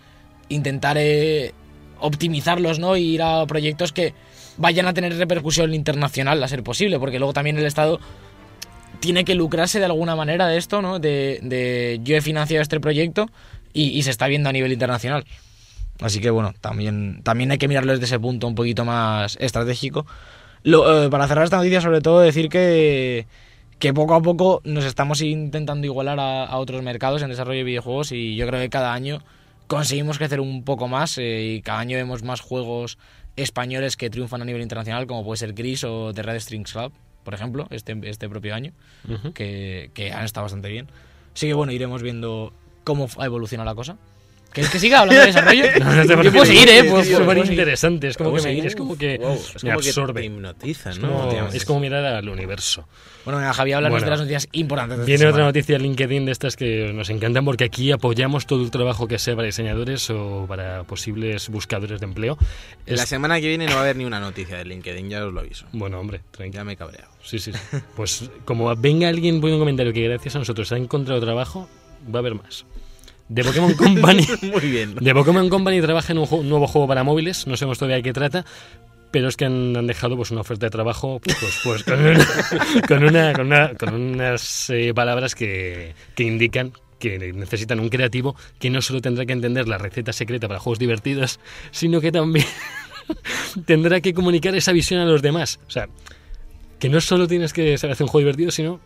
[0.49, 1.53] intentar eh,
[1.99, 2.97] optimizarlos, ¿no?
[2.97, 4.13] Y ir a proyectos que
[4.57, 7.99] vayan a tener repercusión internacional a ser posible, porque luego también el Estado
[8.99, 10.99] tiene que lucrarse de alguna manera de esto, ¿no?
[10.99, 13.29] De, de yo he financiado este proyecto
[13.73, 15.25] y, y se está viendo a nivel internacional.
[15.99, 20.05] Así que bueno, también, también hay que mirarlo desde ese punto un poquito más estratégico.
[20.65, 23.27] Lo, eh, para cerrar esta noticia, sobre todo decir que,
[23.77, 27.63] que poco a poco nos estamos intentando igualar a, a otros mercados en desarrollo de
[27.65, 29.21] videojuegos y yo creo que cada año
[29.67, 32.97] conseguimos crecer un poco más eh, y cada año vemos más juegos
[33.35, 36.91] españoles que triunfan a nivel internacional, como puede ser Gris o The Red Strings Club,
[37.23, 38.71] por ejemplo, este, este propio año,
[39.07, 39.33] Ujú.
[39.33, 40.87] que, que han estado bastante bien.
[41.35, 43.97] Así que bueno, iremos viendo cómo ha evolucionado la cosa.
[44.55, 45.63] ¿Quieres que siga hablando de desarrollo?
[45.79, 46.79] No, no te Yo puedo seguir, ¿eh?
[46.79, 48.07] es Puedo- súper interesante.
[48.07, 48.65] Es como, que Puedo me, seguir.
[48.65, 50.25] es como que Wow, es me como que absorbe.
[50.25, 51.57] Es como, Últimamente.
[51.57, 52.87] es como mirar al universo.
[53.25, 54.05] Bueno, venga, Javi, háblanos Bueno.
[54.05, 55.05] de las noticias importantes.
[55.05, 58.71] Viene otra noticia en LinkedIn de estas que nos encantan porque aquí apoyamos todo el
[58.71, 62.37] trabajo que sea para diseñadores o para posibles buscadores de empleo.
[62.85, 65.25] Es- La semana que viene no va a haber ni una noticia de LinkedIn, ya
[65.25, 65.65] os lo aviso.
[65.73, 66.61] Bueno, hombre, tranquilo.
[66.61, 67.09] Ya me he cabreado.
[67.23, 67.51] Sí, sí.
[67.51, 67.77] sí.
[67.95, 71.67] Pues como venga alguien pone un comentario que gracias a nosotros ha encontrado trabajo,
[72.13, 72.65] va a haber más.
[73.29, 74.25] De Pokémon Company.
[74.43, 74.95] Muy bien.
[74.95, 77.97] De Pokémon Company trabaja en un, ju- un nuevo juego para móviles, no sabemos todavía
[77.97, 78.45] de qué trata,
[79.11, 82.27] pero es que han, han dejado pues una oferta de trabajo pues, pues, con, una-
[82.87, 88.35] con, una- con una- con unas eh, palabras que, que indican que necesitan un creativo
[88.57, 91.39] que no solo tendrá que entender la receta secreta para juegos divertidos,
[91.71, 92.45] sino que también
[93.65, 95.59] tendrá que comunicar esa visión a los demás.
[95.67, 95.87] O sea,
[96.79, 98.79] que no solo tienes que saber hacer un juego divertido, sino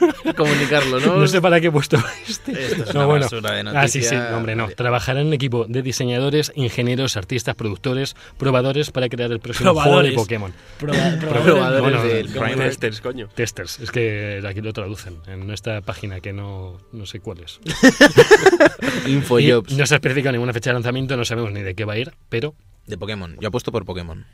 [0.36, 1.16] Comunicarlo, ¿no?
[1.16, 1.96] no sé para qué he puesto
[2.28, 2.52] este.
[2.52, 3.24] Esto es No, una bueno.
[3.26, 4.68] basura de Ah, sí, sí, no, hombre, no.
[4.68, 10.02] Trabajarán en un equipo de diseñadores, ingenieros, artistas, productores, probadores para crear el próximo juego
[10.02, 10.12] de.
[10.12, 10.52] Pokémon.
[10.80, 11.44] Proba- probadores.
[11.44, 12.56] Probadores del.
[12.58, 13.28] Testers, coño.
[13.34, 17.60] Testers, es que aquí lo traducen en esta página que no, no sé cuál es.
[19.06, 19.72] Infojobs.
[19.76, 21.98] no se ha especificado ninguna fecha de lanzamiento, no sabemos ni de qué va a
[21.98, 22.54] ir, pero
[22.86, 23.36] De Pokémon.
[23.40, 24.26] Yo apuesto por Pokémon.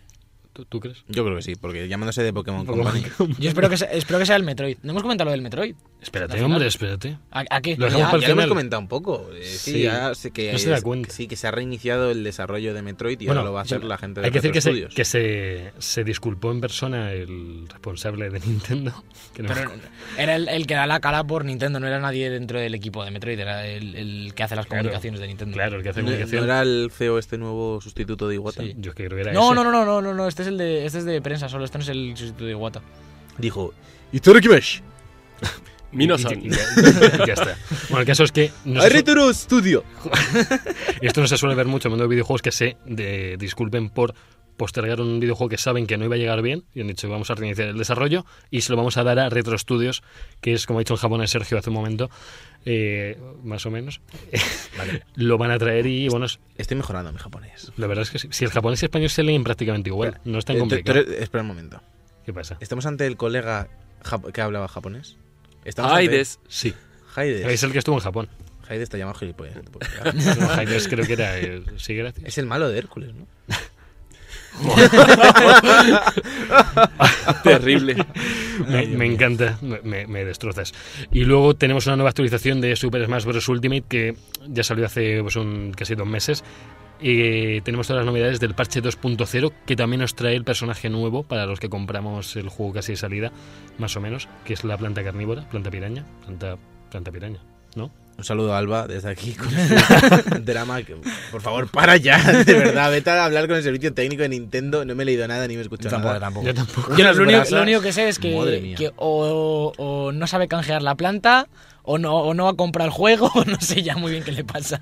[0.57, 1.05] ¿Tú, tú crees?
[1.09, 3.35] Yo creo que sí, porque llamándose de Pokémon Pokémon Company.
[3.39, 4.79] Yo espero que, sea, espero que sea el Metroid.
[4.83, 5.75] ¿No hemos comentado lo del Metroid?
[6.01, 7.19] Espérate, hombre, espérate.
[7.31, 7.77] ¿A, a qué?
[7.77, 9.29] Lo Ya, ya lo hemos comentado un poco.
[9.35, 9.83] Eh, sí, Sí.
[9.83, 11.09] ya sé que, No se da es- cuenta.
[11.09, 13.61] que sí, que se ha reiniciado el desarrollo de Metroid y Bueno, ahora lo va
[13.61, 16.51] a hacer sí, la gente de Hay que decir que, se, que se, se disculpó
[16.53, 19.05] en persona el responsable de Nintendo.
[19.35, 19.71] que no- Pero
[20.17, 23.05] era el, el que da la cara por Nintendo, no era nadie dentro del equipo
[23.05, 24.83] de Metroid, era el, el que hace las Claro.
[24.83, 25.55] comunicaciones de Nintendo.
[25.55, 26.41] claro, el que hace ¿No, comunicación.
[26.41, 28.63] no era el CEO este nuevo sustituto de Iwata?
[28.63, 28.75] Sí.
[28.79, 29.55] Yo creo que era No, ese.
[29.57, 31.65] no, no, no, no, no, no, este es el de, este es de prensa solo,
[31.65, 32.83] este no es el sustituto de Iwata.
[33.39, 33.75] Dijo,
[35.93, 36.41] Minosan.
[36.43, 37.57] Y, y- y ya, está.
[37.89, 38.83] Bueno, el caso es que no
[39.33, 39.85] Studio.
[41.01, 43.89] esto no se suele ver mucho en el mundo de videojuegos que se de- disculpen
[43.91, 44.15] por
[44.57, 47.31] postergar un videojuego que saben que no iba a llegar bien y han dicho vamos
[47.31, 50.03] a reiniciar el desarrollo y se lo vamos a dar a Retro Studios,
[50.41, 52.11] que es como ha dicho en japonés Sergio hace un momento,
[52.65, 54.01] eh, más o menos.
[55.15, 57.73] lo van a traer y bueno, es- Estoy mejorando mi japonés.
[57.77, 58.29] la verdad es que sí.
[58.31, 60.65] si el japonés y el español se leen prácticamente igual, no es tan Eh, tú-
[60.69, 61.01] tú complicado.
[61.19, 61.83] espera un momento.
[62.25, 62.57] ¿Qué pasa?
[62.61, 63.69] ¿Estamos ante el colega
[64.33, 65.17] que hablaba japonés?
[65.65, 66.41] Estamos Aides.
[66.49, 67.63] Sí, ante- es Haides.
[67.63, 68.29] el que estuvo en Japón.
[68.69, 69.55] Haides te llama gilipollas.
[70.59, 71.65] Haides creo que era el...
[71.79, 72.27] Sí, gracias.
[72.27, 73.27] es el malo de Hércules, ¿no?
[77.43, 77.97] Terrible.
[78.69, 80.73] Me, me encanta, me, destrozas.
[81.11, 83.49] Y luego tenemos una nueva actualización de Super Smash Bros.
[83.49, 84.17] Ultimate que
[84.49, 86.45] ya salió hace pues, un, casi dos meses.
[87.01, 91.25] Y tenemos todas las novedades del parche 2.0 que también nos trae el personaje nuevo
[91.25, 93.33] para los que compramos el juego casi de salida,
[93.79, 96.57] más o menos, que es la planta carnívora, planta piraña, planta,
[96.91, 97.41] planta piraña,
[97.75, 97.91] ¿no?
[98.19, 100.83] Un saludo a Alba desde aquí con este drama.
[100.83, 100.97] Que,
[101.31, 102.91] por favor, para ya, de verdad.
[102.91, 104.85] Vete a hablar con el servicio técnico de Nintendo.
[104.85, 106.21] No me he leído nada ni me he escuchado Tampoco, nada.
[106.21, 106.47] tampoco.
[106.47, 106.97] Yo tampoco.
[106.97, 107.53] Yo lo, único, brasas.
[107.53, 111.49] lo único que sé es que, o, o no sabe canjear la planta
[111.87, 114.25] o no, o no va a comprar el juego o no sé ya muy bien
[114.25, 114.81] qué le pasa.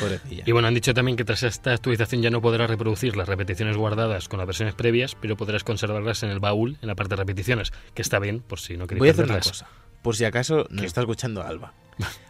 [0.00, 0.42] Pobrecilla.
[0.46, 3.76] Y bueno, han dicho también que tras esta actualización ya no podrás reproducir las repeticiones
[3.76, 7.16] guardadas con las versiones previas, pero podrás conservarlas en el baúl, en la parte de
[7.16, 9.68] repeticiones, que está bien, por si no queréis Voy a hacer una cosa.
[10.06, 11.72] Por si acaso nos está escuchando Alba.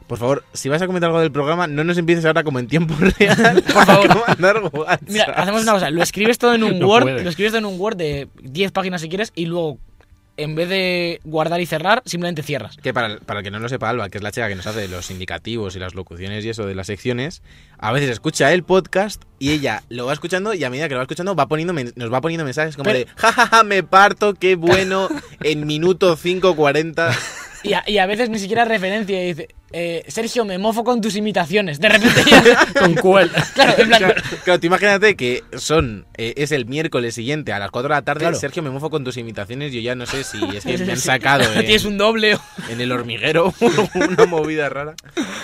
[0.07, 2.69] Por favor, si vas a comentar algo del programa, no nos empieces ahora como en
[2.69, 3.63] tiempo real.
[3.63, 4.25] Por favor.
[5.09, 7.23] Mira, hacemos una cosa, lo escribes todo en un No Word, puede.
[7.25, 9.79] lo escribes todo en un Word de 10 páginas si quieres y luego
[10.39, 12.77] en vez de guardar y cerrar, simplemente cierras.
[12.77, 14.67] Que para, para el que no lo sepa, Alba, que es la chica que nos
[14.67, 17.43] hace los indicativos y las locuciones y eso de las secciones,
[17.79, 20.99] a veces escucha el podcast y ella lo va escuchando y a medida que lo
[20.99, 24.55] va escuchando va poniendo nos va poniendo mensajes como Pero- de jajaja, me parto, qué
[24.57, 25.09] bueno,
[25.43, 27.17] en minuto 5.40.
[27.63, 31.01] Y a, y a veces ni siquiera referencia y dice, eh, Sergio, me mofo con
[31.01, 31.81] tus imitaciones.
[31.81, 32.43] De repente ya...
[32.79, 33.31] ¿Con cuál?
[33.55, 34.15] claro, en plan,
[34.45, 38.03] Claro, tú imagínate que son eh, es el miércoles siguiente a las 4 de la
[38.03, 38.21] tarde.
[38.21, 38.37] Claro.
[38.37, 39.73] Sergio, me mofo con tus imitaciones.
[39.73, 41.07] Yo ya no sé si es que Sí, me han sí.
[41.07, 42.35] sacado en, tienes un doble.
[42.37, 43.53] o- en el hormiguero
[43.95, 44.95] una movida rara.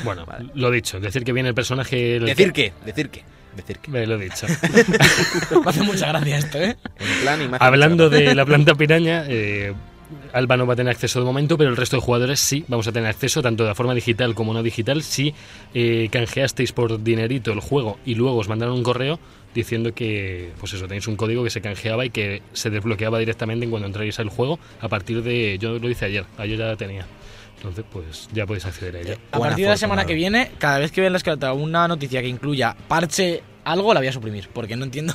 [0.05, 2.17] Bueno, lo dicho, decir que viene el personaje...
[2.17, 3.25] el Decir que- qué, decir qué,
[3.57, 3.91] decir qué.
[3.91, 4.47] Me lo he dicho.
[4.49, 6.77] Me hace mucha gracia esto, ¿eh?
[6.99, 9.73] En plan, Hablando de la planta piraña, eh,
[10.33, 12.87] Alba no va a tener acceso de momento, pero el resto de jugadores sí vamos
[12.89, 15.35] a tener acceso, tanto de forma digital como no digital, si
[15.75, 19.19] eh, canjeasteis por dinerito el juego y luego os mandaron un correo
[19.55, 23.65] diciendo que, pues eso, tenéis un código que se canjeaba y que se desbloqueaba directamente
[23.65, 26.77] en cuando entráis al juego a partir de, yo lo hice ayer, ayer ya la
[26.77, 27.07] tenía.
[27.57, 29.19] Entonces, pues ya podéis acceder a ella.
[29.31, 31.87] A Buena partir de la semana que viene, cada vez que vean la escaleta una
[31.87, 34.49] noticia que incluya parche algo, la voy a suprimir.
[34.53, 35.15] Porque no entiendo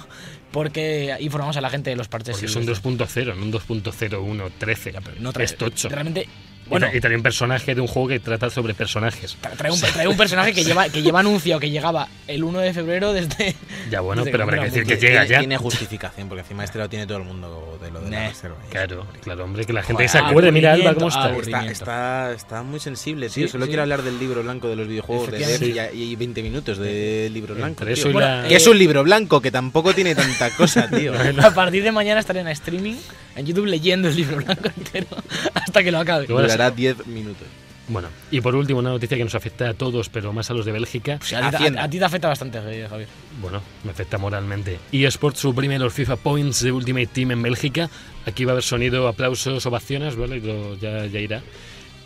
[0.52, 2.36] por qué informamos a la gente de los parches.
[2.36, 2.84] Porque son estos.
[2.84, 4.94] 2.0, no un 2.01, 13.
[5.20, 5.90] No es tocho.
[5.90, 6.28] Realmente,
[6.70, 9.38] Bueno, bueno, y también personaje de un juego que trata sobre personajes.
[9.42, 12.60] tra- trae un, trae un personaje que lleva, que lleva anunciado que llegaba el 1
[12.60, 13.56] de febrero desde...
[13.90, 15.40] Ya bueno, desde pero habrá que decir que llega ya.
[15.40, 18.28] Tiene justificación, porque encima este lo tiene todo el mundo de lo de la Nah,
[18.30, 18.58] reserva.
[18.70, 20.52] Claro, claro, hombre, que la gente Joder, se acuerde.
[20.52, 21.36] Mira, Alba, cómo está.
[21.38, 23.46] Está, está, está muy sensible, tío.
[23.48, 23.70] Sí, Solo sí.
[23.70, 25.96] quiero hablar del libro blanco de los videojuegos de Efectivamente.
[25.96, 27.86] y, y 20 minutos de libro blanco.
[27.86, 28.48] Eso y Bueno, la...
[28.48, 31.14] Que es un libro blanco que tampoco tiene tanta cosa, tío.
[31.42, 32.96] A partir de mañana estaré en streaming
[33.36, 35.08] en YouTube leyendo el libro blanco entero
[35.54, 36.28] hasta que lo acabe.
[36.28, 37.48] Las- Durará 10 minutos.
[37.90, 40.66] Bueno, y por último, una noticia que nos afecta a todos, pero más a los
[40.66, 41.20] de Bélgica.
[41.22, 43.08] O sea, a, ti, a- a ti te afecta bastante, eh, Javier.
[43.42, 44.78] Bueno, me afecta moralmente.
[44.92, 47.90] eSports suprime los FIFA Points de Ultimate Team en Bélgica.
[48.26, 50.42] Aquí va a haber sonido, aplausos, ovaciones, ¿vale?
[50.42, 51.42] Lo- ya, ya irá.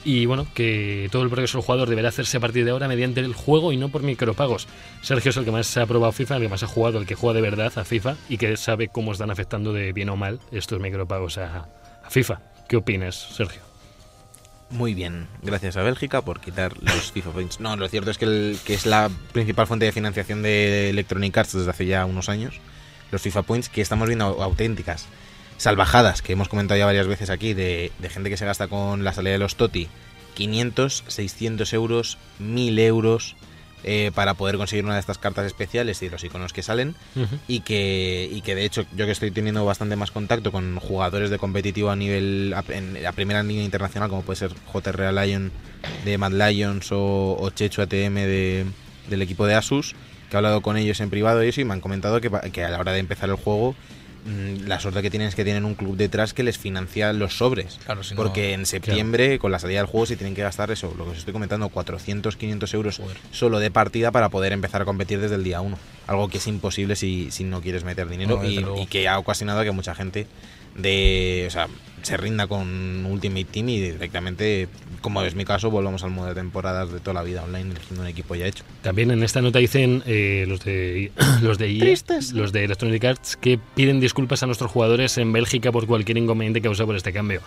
[0.05, 3.19] Y bueno, que todo el progreso del jugador deberá hacerse a partir de ahora mediante
[3.21, 4.67] el juego y no por micropagos.
[5.01, 7.15] Sergio es el que más ha probado FIFA, el que más ha jugado, el que
[7.15, 10.39] juega de verdad a FIFA y que sabe cómo están afectando de bien o mal
[10.51, 11.67] estos micropagos a,
[12.03, 12.39] a FIFA.
[12.67, 13.61] ¿Qué opinas, Sergio?
[14.71, 17.59] Muy bien, gracias a Bélgica por quitar los FIFA Points.
[17.59, 21.37] No, lo cierto es que, el- que es la principal fuente de financiación de Electronic
[21.37, 22.59] Arts desde hace ya unos años.
[23.11, 25.05] Los FIFA Points que estamos viendo auténticas
[25.57, 29.03] salvajadas que hemos comentado ya varias veces aquí de, de gente que se gasta con
[29.03, 29.89] la salida de los TOTI
[30.35, 33.35] 500, 600 euros, 1000 euros
[33.83, 36.95] eh, para poder conseguir una de estas cartas especiales y los iconos que salen.
[37.47, 41.29] Y que, y que de hecho yo que estoy teniendo bastante más contacto con jugadores
[41.29, 45.51] de competitivo a nivel a, en- a primera línea internacional como puede ser JR Lion
[46.05, 48.65] de Mad Lions o, o Chechu ATM de,
[49.09, 49.95] del equipo de Asus
[50.29, 52.63] que he hablado con ellos en privado y eso y me han comentado que, que
[52.63, 53.75] a la hora de empezar el juego
[54.67, 57.79] la suerte que tienen es que tienen un club detrás que les financia los sobres.
[57.85, 60.69] Claro, si no- porque en septiembre con la salida del juego se tienen que gastar
[60.71, 63.17] eso lo que os estoy comentando 400 500 euros Joder.
[63.31, 66.47] solo de partida para poder empezar a competir desde el día 1 algo que es
[66.47, 69.95] imposible si, si no quieres meter dinero No, y, y que ha ocasionado que mucha
[69.95, 70.27] gente
[70.75, 71.67] de o sea,
[72.01, 74.67] se rinda con Ultimate Team y directamente
[75.01, 78.01] como es mi caso volvamos al modo de temporadas de toda la vida online eligiendo
[78.03, 81.11] un equipo ya hecho También en esta nota dicen eh, los de
[81.41, 81.95] los de EA,
[82.33, 86.61] los de Electronic Arts que piden disculpas a nuestros jugadores en Bélgica por cualquier inconveniente
[86.61, 87.41] causado por este cambio.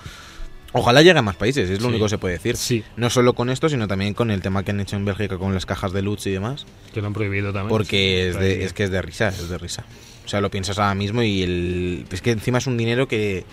[0.72, 1.90] ojalá llegue a más países es lo Sí.
[1.90, 4.64] único que se puede decir Sí, no solo con esto sino también con el tema
[4.64, 7.12] que han hecho en Bélgica con las cajas de loot y demás que lo han
[7.12, 7.68] prohibido también.
[7.68, 8.42] Porque es, Ahí.
[8.42, 9.84] de, es que es de risa, es de risa.
[10.24, 13.44] O sea, lo piensas ahora mismo y el, es que encima es un dinero que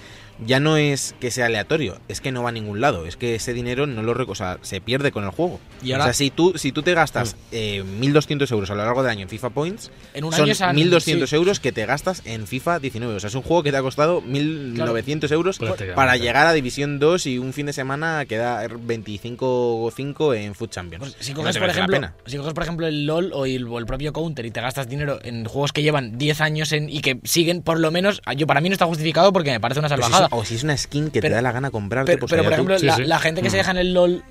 [0.46, 3.36] ya no es que sea aleatorio, es que no va a ningún lado, es que
[3.36, 5.60] ese dinero no lo rec- o sea, se pierde con el juego.
[5.84, 8.84] Y ahora- o sea, si tú, si tú te gastas eh, 1.200 euros a lo
[8.86, 11.36] largo del año en FIFA Points, En un son año han- 1.200 sí.
[11.36, 13.16] euros que te gastas en FIFA 19.
[13.16, 15.96] O sea, es un juego que te ha costado 1.900 euros Prácticamente.
[15.96, 20.56] para llegar a División 2 y un fin de semana quedar 25 o 5 en
[20.56, 21.02] Foot Champions.
[21.04, 23.86] Pues si coges, por ejemplo, si coges, por ejemplo, el LOL o el, o el
[23.86, 27.20] propio Counter y te gastas dinero en juegos que llevan 10 años en, y que
[27.24, 30.00] siguen, por lo menos, yo para mí no está justificado porque me parece una Pues
[30.02, 30.28] salvajada.
[30.32, 32.44] O si es una skin que Pero- te da la gana comprarte, Pero, pues pero,
[32.44, 32.54] por tú.
[32.56, 33.04] ejemplo, Sí, la, sí.
[33.06, 33.60] la gente que se Mm.
[33.60, 34.24] deja en el LOL,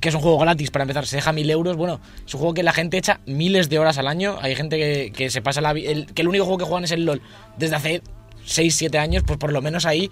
[0.00, 2.54] que es un juego gratis para empezar, se deja mil euros, bueno, es un juego
[2.54, 4.36] que la gente echa miles de horas al año.
[4.42, 6.92] Hay gente que, que se pasa la el, que el único juego que juegan es
[6.92, 7.20] el LOL
[7.58, 8.02] desde hace
[8.44, 10.10] 6, 7 años, pues por lo menos ahí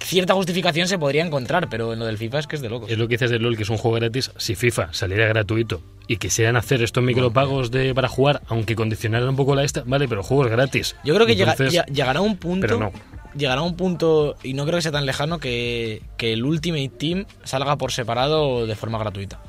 [0.00, 2.88] cierta justificación se podría encontrar, pero en lo del FIFA es que es de locos.
[2.90, 4.30] Es lo que dices de LOL, que es un juego gratis.
[4.36, 9.34] Si FIFA saliera gratuito y quisieran hacer estos micropagos de, para jugar, aunque condicionaran un
[9.36, 10.94] poco la esta, vale, pero el juego es gratis.
[11.04, 12.60] Yo creo que llega- Entonces, ya- llegará un punto.
[12.66, 12.92] Pero no.
[13.36, 17.26] Llegará un punto, y no creo que sea tan lejano, que, que el Ultimate Team
[17.44, 19.40] salga por separado de forma gratuita.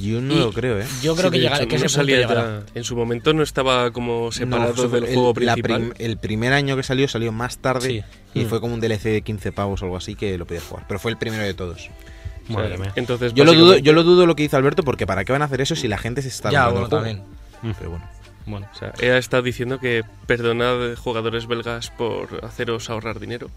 [0.00, 0.86] Yo no Y lo creo, ¿eh?
[1.02, 2.62] Yo creo Sí, que, de llega, hecho, que no ese punto llegará.
[2.74, 5.62] en su momento no estaba como separado No, del el- juego principal.
[5.62, 8.02] prim- el primer año que salió salió más tarde Sí.
[8.40, 8.48] y Mm.
[8.48, 10.86] fue como un DLC de 15 pavos o algo así que lo podías jugar.
[10.88, 11.90] Pero fue el primero de todos.
[12.44, 12.92] O sea, Madre mía.
[12.96, 15.32] Entonces, Yo lo, dudo, básicamente- yo lo dudo lo que dice Alberto porque ¿para qué
[15.32, 17.22] van a hacer eso si la gente se está Ya, bueno, también.
[17.78, 18.08] Pero bueno.
[18.46, 23.50] Bueno, O sea, EA está diciendo que perdonad jugadores belgas por haceros ahorrar dinero.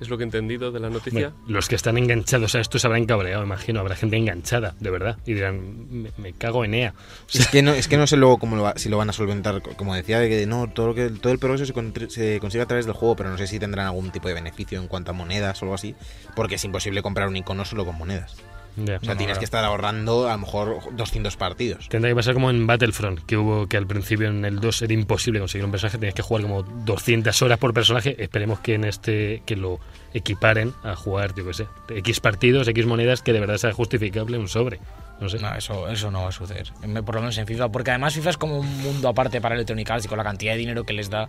[0.00, 1.28] es lo que he entendido de la noticia.
[1.28, 3.80] Bueno, los que están enganchados a esto se habrán cabreado, imagino.
[3.80, 5.18] Habrá gente enganchada, de verdad.
[5.26, 6.94] Y dirán, me, me cago en EA.
[6.96, 8.96] O sea, Es que no, es que no sé luego cómo lo va- si lo
[8.96, 11.74] van a solventar, como decía, de que no, todo lo que todo el progreso se,
[11.74, 14.32] contri- se consigue a través del juego, pero no sé si tendrán algún tipo de
[14.34, 15.94] beneficio en cuanto a monedas o algo así,
[16.34, 18.36] porque es imposible comprar un icono solo con monedas.
[18.76, 18.96] Ya.
[18.96, 21.88] O sea, tienes que estar ahorrando a lo mejor 200 partidos.
[21.88, 24.92] Tendrá que pasar como en Battlefront, que hubo que al principio en el 2 era
[24.92, 28.22] imposible conseguir un personaje, tenías que jugar como 200 horas por personaje.
[28.22, 29.80] Esperemos que en este que lo
[30.14, 34.38] equiparen a jugar, yo qué sé, X partidos, X monedas, que de verdad sea justificable
[34.38, 34.80] un sobre.
[35.20, 35.38] No sé.
[35.38, 36.72] No, eso, eso no va a suceder.
[37.04, 37.68] Por lo menos en FIFA.
[37.68, 40.52] Porque además FIFA es como un mundo aparte para Electronic Arts y con la cantidad
[40.52, 41.28] de dinero que les da.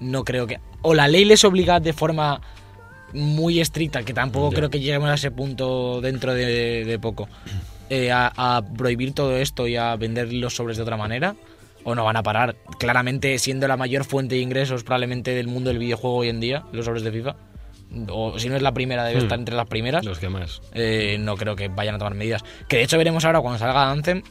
[0.00, 0.58] No creo que.
[0.82, 2.40] O la ley les obliga de forma
[3.12, 7.28] muy estricta, que tampoco creo que lleguemos a ese punto dentro de, de poco,
[7.90, 11.34] eh, a, a prohibir todo esto y a vender los sobres de otra manera.
[11.88, 12.56] O no van a parar.
[12.80, 16.64] Claramente, siendo la mayor fuente de ingresos probablemente del mundo del videojuego hoy en día,
[16.72, 17.36] los sobres de FIFA.
[18.10, 19.22] O si no es la primera, debe Hmm.
[19.22, 20.60] estar entre las primeras Los que más.
[20.74, 22.42] eh, no creo que vayan a tomar medidas.
[22.66, 24.22] Que de hecho veremos ahora cuando salga Anthem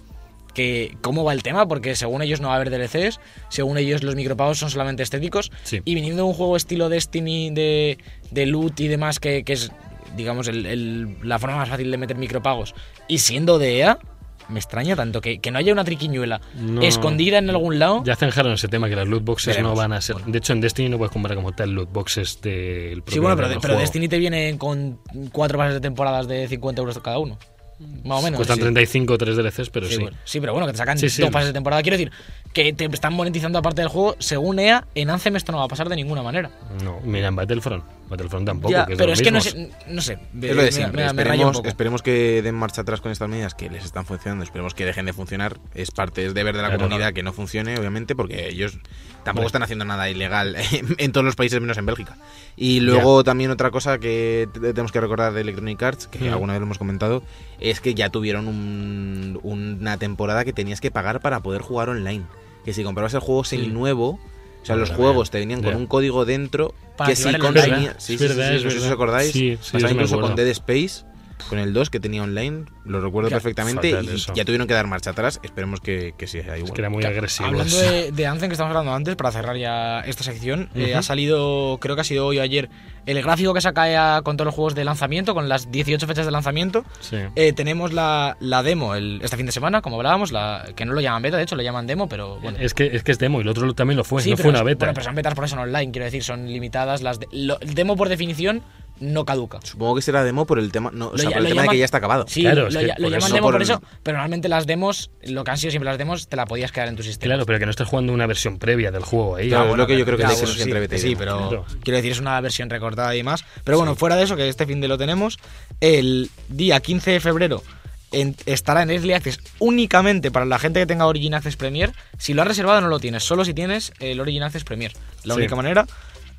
[0.55, 4.01] que cómo va el tema, porque según ellos no va a haber DLCs, según ellos
[4.01, 5.81] los micropagos son solamente estéticos, Sí.
[5.85, 7.99] y viniendo de un juego estilo Destiny de,
[8.31, 9.71] de loot y demás, que, que es,
[10.17, 12.73] digamos, el- el- la forma más fácil de meter micropagos,
[13.07, 13.99] y siendo de EA,
[14.47, 16.81] me extraña tanto que, que no haya una triquiñuela No.
[16.83, 18.03] escondida en algún lado.
[18.05, 19.71] Ya zanjaron ese tema que las loot boxes Veremos.
[19.73, 20.17] no van a ser.
[20.17, 23.49] De hecho, en Destiny no puedes comprar como tal loot boxes del Sí, bueno, pero,
[23.49, 23.75] del pero.
[23.77, 24.99] Destiny te viene con
[25.31, 27.39] cuatro pases de temporadas de 50 euros cada uno.
[27.79, 28.37] Más o menos.
[28.37, 28.61] Cuestan sí.
[28.61, 29.95] 35 o 3 DLCs, pero sí.
[29.95, 31.07] sí, bueno, sí, pero bueno, que te sacan sí.
[31.21, 31.81] dos pases de temporada.
[31.81, 32.11] Quiero decir,
[32.55, 34.15] que te están monetizando aparte del juego.
[34.17, 36.49] Según EA, en Anthem esto no va a pasar de ninguna manera.
[36.83, 37.83] No, mira, en Battlefront.
[38.09, 38.71] Battlefront tampoco.
[38.71, 40.13] Ya, que es pero es que no sé, no sé.
[40.13, 41.05] Es lo de me- siempre.
[41.07, 43.83] me- me raya un esperemos, esperemos que den marcha atrás con estas medidas que les
[43.83, 44.43] están funcionando.
[44.45, 45.57] Esperemos que dejen de funcionar.
[45.73, 47.13] Es parte, es deber de la Claro, comunidad claro.
[47.15, 48.77] que no funcione, obviamente, porque ellos
[49.23, 50.55] tampoco están haciendo nada ilegal
[50.97, 52.15] en todos los países menos en Bélgica.
[52.55, 56.33] Y luego también otra cosa que te- tenemos que recordar de Electronic Arts, que Mm.
[56.33, 57.21] alguna vez lo hemos comentado,
[57.59, 62.23] es que ya tuvieron un- una temporada que tenías que pagar para poder jugar online.
[62.65, 64.19] Que si comprabas el juego seminuevo,
[64.61, 67.95] o sea, los juegos te venían con un código dentro Para que si consumía.
[67.99, 69.31] Sí, sí, sí, verdad, sí, es no sé si os acordáis.
[69.31, 70.35] Sí, sí, Pasaba incluso con.
[70.35, 71.05] Dead Space,
[71.49, 74.33] con el 2 que tenía online, lo recuerdo Claro, perfectamente, y eso.
[74.33, 75.39] ya tuvieron que dar marcha atrás.
[75.43, 76.63] Esperemos que, que sea igual.
[76.63, 77.47] Es que era muy agresivo.
[77.49, 81.01] Hablando de, de Anthem que estamos hablando antes, para cerrar ya esta sección, eh, ha
[81.01, 82.69] salido, creo que ha sido hoy o ayer,
[83.05, 86.31] el gráfico que saca con todos los juegos de lanzamiento, con las 18 fechas de
[86.31, 86.83] lanzamiento.
[87.01, 87.17] Sí.
[87.35, 90.93] Eh, tenemos la, la demo el, este fin de semana, como hablábamos, la, que no
[90.93, 92.57] lo llaman beta, de hecho lo llaman demo, pero bueno.
[92.59, 94.43] Es que, es que es demo y el otro también lo fue, Sí, no pero
[94.45, 94.85] fue una beta.
[94.85, 97.01] Bueno, pero son betas porque son online, quiero decir, son limitadas.
[97.03, 98.63] las de- lo- El demo por definición
[98.99, 99.59] no caduca.
[99.63, 101.77] Supongo que será demo por el tema, no, o sea, por el tema de que
[101.77, 102.25] ya está acabado.
[102.27, 105.11] Sí, Claro, lo, que llaman eso- demo por por el- eso, pero normalmente las demos,
[105.23, 107.33] lo que han sido siempre las demos, te la podías quedar en tu sistema.
[107.33, 109.49] Claro, pero que no estés jugando una versión previa del juego ahí.
[109.49, 111.65] Claro, Ah, es lo que yo creo que Ya, es diferencia sí, sí, pero Claro.
[111.83, 113.43] quiero decir, es una versión recortada y más.
[113.63, 115.37] Pero bueno, fuera de eso, que este fin de lo tenemos,
[115.81, 117.63] el día 15 de febrero
[118.11, 121.91] en- estará en Early Access únicamente para la gente que tenga Origin Access Premier.
[122.17, 124.93] Si lo has reservado no lo tienes, solo si tienes el Origin Access Premier.
[125.25, 125.39] La Sí.
[125.41, 125.85] única manera.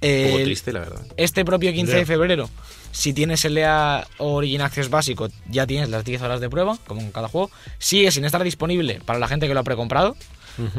[0.03, 1.01] Un poco triste, la verdad.
[1.17, 1.99] este propio 15 Ya.
[1.99, 2.51] de febrero,
[2.93, 7.01] si tienes el EA Origin Access básico, ya tienes las 10 horas de prueba, como
[7.01, 7.51] en cada juego.
[7.79, 10.17] Sigue sin estar disponible para la gente que lo ha precomprado.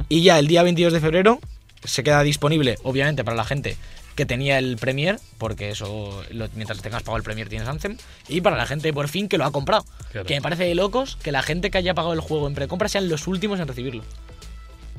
[0.10, 1.40] Y ya el día 22 de febrero
[1.84, 3.78] se queda disponible, obviamente, para la gente
[4.16, 8.42] que tenía el Premier, porque eso, lo- mientras tengas pagado el Premier tienes Anthem, y
[8.42, 9.86] para la gente por fin que lo ha comprado.
[10.12, 10.26] Claro.
[10.26, 12.88] Que me parece de locos que la gente que haya pagado el juego en precompra
[12.90, 14.04] sean los últimos en recibirlo.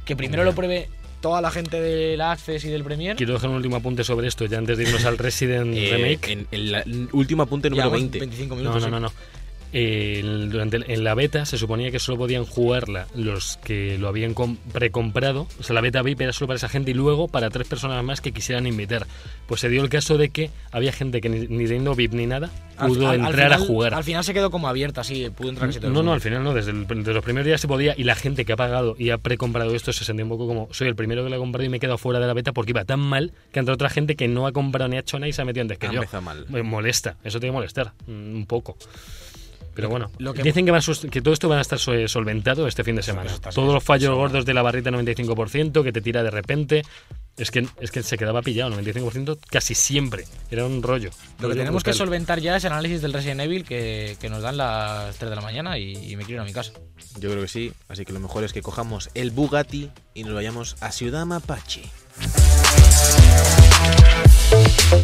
[0.04, 0.88] Que primero lo pruebe
[1.20, 3.16] toda la gente del Access y del Premier.
[3.16, 6.32] Quiero dejar un último apunte sobre esto, ya antes de irnos al Resident Eh, Remake.
[6.32, 8.18] En el, el último apunte número Llevamos 20.
[8.20, 8.82] 25 No, minutos.
[8.82, 8.90] no, sí.
[8.92, 9.12] no, no.
[9.72, 14.32] Eh, durante en la beta se suponía que solo podían jugarla los que lo habían
[14.34, 15.46] com- precomprado.
[15.60, 18.02] O sea, la beta VIP era solo para esa gente y luego para tres personas
[18.02, 19.06] más que quisieran invitar.
[19.46, 22.26] Pues se dio el caso de que había gente que ni, ni teniendo VIP ni
[22.26, 23.94] nada Al- pudo al- al entrar final- a jugar.
[23.94, 26.42] Al final se quedó como abierta, sí, pudo entrar casi todo No, no, al final
[26.42, 28.94] no, desde, el- desde los primeros días se podía y la gente que ha pagado
[28.98, 31.38] y ha precomprado esto se sentía un poco como soy el primero que lo ha
[31.38, 33.74] comprado y me he quedado fuera de la beta porque iba tan mal que entre
[33.74, 35.78] otra gente que no ha comprado ni ha hecho nada y se ha metido antes
[35.78, 36.02] que Ha yo.
[36.22, 36.46] mal.
[36.48, 38.76] Me molesta, eso tiene que molestar mm, un poco.
[39.78, 41.78] Pero bueno, lo que- dicen que, van a sus- que todo esto van a estar
[41.78, 43.30] so- solventado este fin de semana.
[43.54, 46.82] Todos los fallos gordos de la barrita 95% que te tira de repente.
[47.36, 50.24] Es que, es que se quedaba pillado, 95% casi siempre.
[50.50, 51.10] Era un rollo.
[51.38, 54.42] Lo que tenemos que solventar ya es el análisis del Resident Evil que, que nos
[54.42, 56.72] dan las 3 de la mañana y, y me quiero ir a mi casa.
[57.20, 57.72] Yo creo que sí.
[57.88, 61.82] Así que lo mejor es que cojamos el Bugatti y nos vayamos a Ciudad Mapache.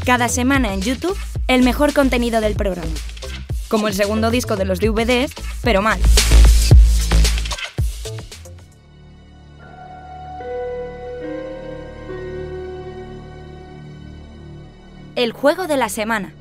[0.05, 2.91] Cada semana en YouTube, el mejor contenido del programa.
[3.69, 6.01] Como el segundo disco de los DVDs, pero mal.
[15.17, 16.35] El juego de la semana.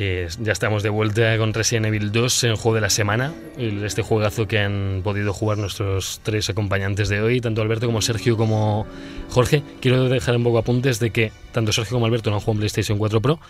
[0.00, 3.32] Eh, ya estamos de vuelta con Resident Evil 2 en juego de la semana.
[3.58, 8.36] Este juegazo que han podido jugar nuestros tres acompañantes de hoy, tanto Alberto como Sergio
[8.36, 8.86] como
[9.30, 9.64] Jorge.
[9.80, 12.58] Quiero dejar un poco apuntes de que tanto Sergio como Alberto no han jugado en
[12.60, 13.40] PlayStation 4 Pro.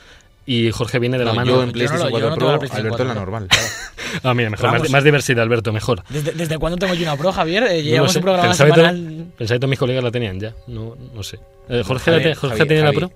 [0.47, 1.51] Y Jorge viene de la No, mano.
[1.51, 3.49] yo en no PlayStation yo 4 no Pro, la PlayStation Alberto en la 4, normal.
[4.23, 4.71] Ah, mira, mejor.
[4.73, 6.03] Más, más diversidad, Alberto, mejor.
[6.09, 7.65] ¿Desde, desde cuándo tengo yo una pro, Javier?
[7.65, 8.19] Eh, No llevamos sé.
[8.21, 9.27] un programa Pensaba que semanal.
[9.37, 10.55] que todos mis colegas la tenían ya.
[10.67, 11.39] No, no sé.
[11.69, 12.93] Eh, Jorge, Javi, la te- Jorge Javi, tiene la.
[12.95, 13.13] Pro.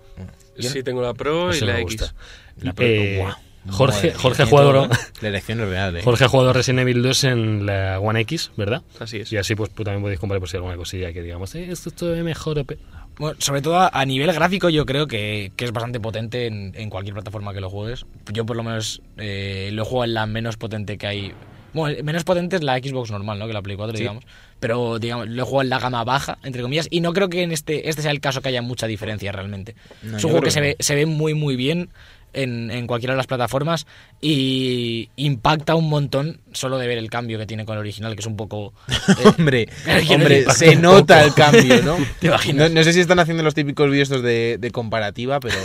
[0.58, 2.14] Sí, tengo la Pro y la me X.
[2.61, 3.24] La Eh.
[3.70, 4.88] Jorge, Madre Jorge ha jugado, ¿eh?
[5.20, 6.03] La elección es real, ¿eh?
[6.03, 8.82] Jorge ha jugado Resident Evil 2 en la One X, ¿verdad?
[8.98, 9.32] Así es.
[9.32, 12.14] Y así pues también podéis comparar por si hay alguna cosilla que digamos, eh, esto
[12.14, 12.59] es mejor.
[12.59, 12.78] o pe-".
[13.18, 16.90] Bueno, sobre todo a, nivel gráfico yo creo que, que es bastante potente en, en
[16.90, 18.05] cualquier plataforma que lo juegues.
[18.32, 21.32] Yo por lo menos eh, lo juego en la menos potente que hay.
[21.72, 23.46] Bueno, menos potente es la Xbox normal, ¿no?
[23.46, 24.24] Que la Play 4, digamos.
[24.61, 26.86] Pero, digamos, lo juego en la gama baja, entre comillas.
[26.90, 29.74] Y no creo que en este, este sea el caso que haya mucha diferencia realmente.
[30.03, 31.88] No, es un juego que se ve, se ve muy, muy bien
[32.32, 33.86] en, en cualquiera de las plataformas
[34.20, 38.20] y impacta un montón solo de ver el cambio que tiene con el original, que
[38.20, 38.72] es un poco...
[39.09, 39.68] eh, Hombre,
[40.11, 41.96] hombre, se nota el cambio, ¿no?
[42.20, 42.70] ¿Te imaginas?
[42.70, 45.57] No, no sé si están haciendo los típicos vídeos estos de, de comparativa, pero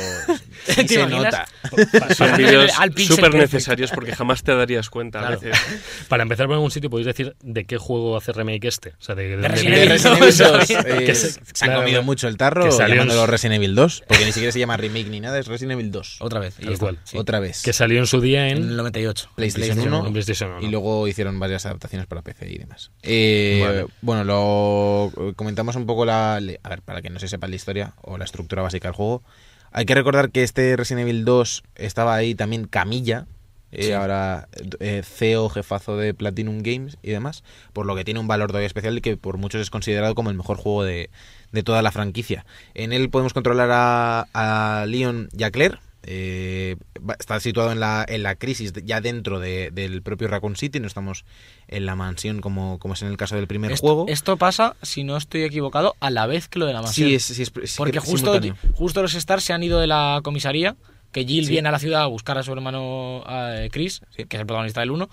[0.65, 1.23] sí ¿Te se imaginas?
[1.23, 2.13] nota.
[2.15, 2.71] Son vídeos
[3.07, 5.39] súper necesarios porque jamás te darías cuenta a Claro.
[5.41, 5.59] veces.
[6.07, 8.89] Para empezar por algún sitio podéis decir de qué juego hace remake este.
[8.99, 9.81] O sea, de, Resident De.
[9.83, 10.69] Evil Resident Evil 2, ¿sabes?
[10.69, 13.75] eh, Que se, se- han claro, comido mucho el tarro en llamándolo su- Resident Evil
[13.75, 16.17] 2, porque ni siquiera se llama remake ni nada, es Resident Evil 2.
[16.21, 16.55] Otra vez.
[17.03, 17.17] Sí.
[17.17, 17.61] Otra vez.
[17.63, 19.31] Que salió en su día En en el 98.
[19.35, 20.61] PlayStation PlayStation 1, en PlayStation 1.
[20.67, 22.91] Y luego hicieron varias adaptaciones para PC y demás.
[23.03, 23.85] Eh.
[24.01, 26.35] Bueno, lo comentamos un poco la.
[26.35, 29.23] A ver, para que no se sepa la historia o la estructura básica del juego.
[29.71, 33.25] Hay que recordar que este Resident Evil 2 estaba ahí también Camilla.
[33.71, 33.91] eh, Sí.
[33.91, 34.47] Ahora
[34.79, 38.67] eh, CEO, jefazo de Platinum Games y demás, por lo que tiene un valor todavía
[38.67, 41.09] especial y que por muchos es considerado como el mejor juego de,
[41.51, 42.45] de toda la franquicia.
[42.75, 45.79] En él podemos controlar a, a Leon y a Claire.
[46.09, 46.77] Eh,
[47.19, 50.87] está situado en la, en la crisis ya dentro de- del propio Raccoon City, no
[50.87, 51.25] estamos
[51.67, 54.05] en la mansión como, como es en el caso del primer Esto, juego.
[54.07, 57.09] esto pasa, si no estoy equivocado, a la vez que lo de la mansión.
[57.09, 58.55] sí, es, sí, es- sí, Porque justo, simultáneo.
[58.73, 60.75] justo los Stars se han ido de la comisaría,
[61.11, 61.51] que Jill Sí.
[61.51, 64.25] viene a la ciudad a buscar a su hermano eh, Chris, Sí.
[64.25, 65.09] que es el protagonista del 1,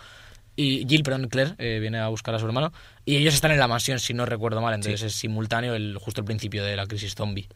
[0.57, 2.73] y Jill, perdón, Claire, eh, viene a buscar a su hermano,
[3.05, 6.21] y ellos están en la mansión, si no recuerdo mal, entonces es simultáneo el, justo
[6.21, 7.49] el principio de la crisis zombie.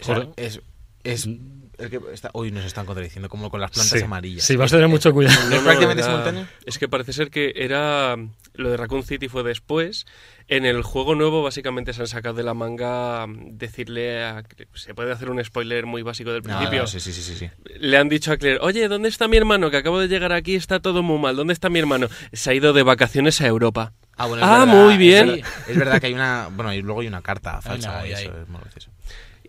[0.00, 0.28] O sea, Joder.
[0.36, 0.60] es,
[1.04, 4.04] es el que está, hoy nos están contradiciendo como con las plantas Sí.
[4.04, 4.44] amarillas.
[4.44, 5.48] Sí, vas a tener mucho cuidado.
[5.48, 6.46] ¿No es prácticamente era- simultáneo?
[6.66, 8.16] Es que parece ser que era.
[8.54, 10.04] Lo de Raccoon City fue después.
[10.48, 14.42] En el juego nuevo, básicamente se han sacado de la manga mm, decirle a.
[14.74, 16.80] Se puede hacer un spoiler muy básico del No, principio.
[16.82, 17.48] no, sí, sí, sí, sí, sí.
[17.78, 19.70] Le han dicho a Claire: Oye, ¿dónde está mi hermano?
[19.70, 21.36] Que acabo de llegar aquí, está todo muy mal.
[21.36, 22.08] ¿Dónde está mi hermano?
[22.32, 23.94] Se ha ido de vacaciones a Europa.
[24.18, 25.26] Ah, bueno, Ah, verdad, muy es bien.
[25.28, 26.48] verdad- Es, verdad que hay una.
[26.52, 28.06] Bueno, y luego hay una carta falsa.
[28.06, 28.90] y eso es muy gracioso.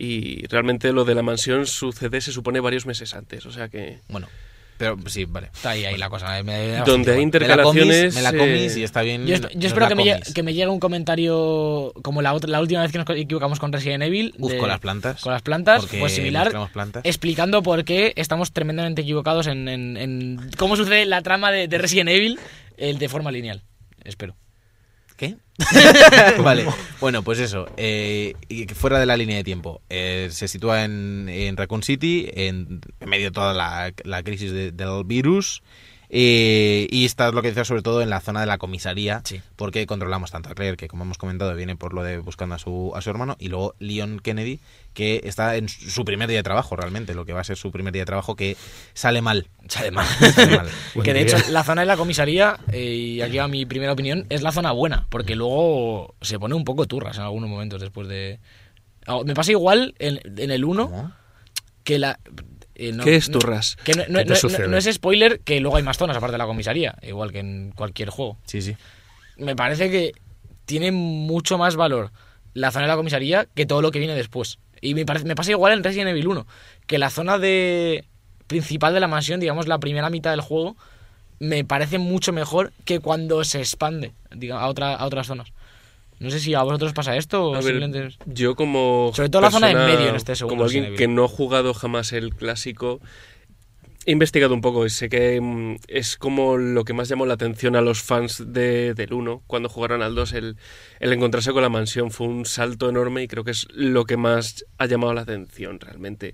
[0.03, 3.45] Y realmente lo de la mansión sucede, se supone, varios meses antes.
[3.45, 3.99] O sea que.
[4.09, 4.27] Bueno,
[4.77, 5.49] pero sí, vale.
[5.53, 6.41] Está ahí, ahí la cosa.
[6.41, 8.15] me- me Donde hay bastante Me la comis, intercalaciones.
[8.15, 9.27] me la eh, comis y está bien.
[9.27, 9.35] Yo,
[9.67, 10.33] espero que me, llegue, comis.
[10.33, 13.71] que me llegue un comentario como la, otra, la última vez que nos equivocamos con
[13.71, 14.33] Resident Evil.
[14.39, 15.21] Uf, de- con las plantas.
[15.21, 16.51] Con las plantas, Porque pues similar.
[16.73, 17.03] plantas.
[17.05, 21.77] Explicando por qué estamos tremendamente equivocados en, en- en cómo sucede la trama de, de
[21.77, 22.39] Resident Evil
[22.77, 23.61] el de forma lineal.
[24.03, 24.35] Espero.
[25.21, 25.35] ¿Qué?
[26.43, 26.65] vale,
[26.99, 27.67] bueno, pues eso.
[27.77, 29.79] eh, y que fuera de la línea de tiempo.
[29.87, 34.51] eh, se sitúa en, en Raccoon City, en, en medio de toda la, la crisis
[34.51, 35.61] de- del virus.
[36.13, 39.41] Eh, y está lo que decía sobre todo en la zona de la comisaría, Sí.
[39.55, 42.59] porque controlamos tanto a Claire, que como hemos comentado, viene por lo de buscando a
[42.59, 44.59] su, a su hermano, y luego Leon Kennedy,
[44.93, 47.71] que está en su primer día de trabajo, realmente, lo que va a ser su
[47.71, 48.57] primer día de trabajo, que
[48.93, 49.47] sale mal.
[49.69, 50.05] Sale mal.
[50.35, 50.69] Sale mal.
[51.03, 54.25] Que de hecho la zona de la comisaría, eh, y aquí va mi primera opinión,
[54.29, 58.09] es la zona buena, porque luego se pone un poco turras en algunos momentos después
[58.09, 58.39] de...
[59.07, 61.11] Ah, Me pasa igual en, en el 1 ¿Cómo?
[61.85, 62.19] que la...
[62.75, 63.77] eh, no- ¿Qué es turras?
[63.83, 64.67] Que no, no- ¿Qué te no- sucede?
[64.67, 67.71] no es spoiler que luego hay más zonas aparte de la comisaría, igual que en
[67.75, 68.37] cualquier juego.
[68.45, 68.75] Sí, sí.
[69.37, 70.13] Me parece que
[70.65, 72.11] tiene mucho más valor
[72.53, 74.59] la zona de la comisaría que todo lo que viene después.
[74.81, 76.47] Y me, parece, me pasa igual en Resident Evil 1,
[76.87, 78.05] que la zona de
[78.47, 80.75] principal de la mansión, digamos la primera mitad del juego,
[81.39, 85.51] me parece mucho mejor que cuando se expande diga, a, otra, a otras zonas.
[86.21, 89.67] No sé si a vosotros pasa esto o ver, yo como Sobre todo la zona
[89.71, 92.99] persona- medio en este segundo como alguien que no ha jugado jamás el clásico
[94.05, 97.35] he investigado un poco y sé que mm, es como lo que más llamó la
[97.35, 100.57] atención a los fans de, del 1 cuando jugaron al 2 el,
[100.99, 102.09] el encontrarse con la mansión.
[102.09, 105.79] Fue un salto enorme y creo que es lo que más ha llamado la atención
[105.79, 106.33] realmente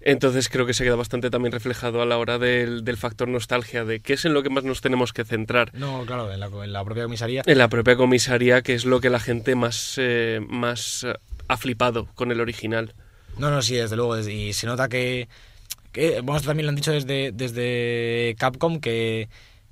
[0.00, 3.84] entonces creo que se queda bastante también reflejado a la hora del, del factor nostalgia
[3.84, 6.46] de qué es en lo que más nos tenemos que centrar No, claro, en la,
[6.46, 7.42] en la propia comisaría.
[7.44, 11.14] en la propia comisaría, que es lo que la gente más, eh, más eh,
[11.48, 12.94] ha flipado con el original.
[13.38, 14.18] No, no, sí, desde luego.
[14.18, 15.28] Y se nota que,
[15.92, 19.28] Que, bueno, también lo han dicho desde, desde Capcom, que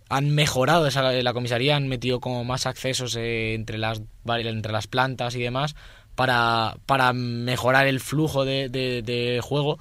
[0.09, 4.87] han mejorado esa, la comisaría, han metido como más accesos eh, entre, las, entre las
[4.87, 5.77] plantas y demás
[6.15, 9.79] para, para mejorar el flujo de, de- de juego,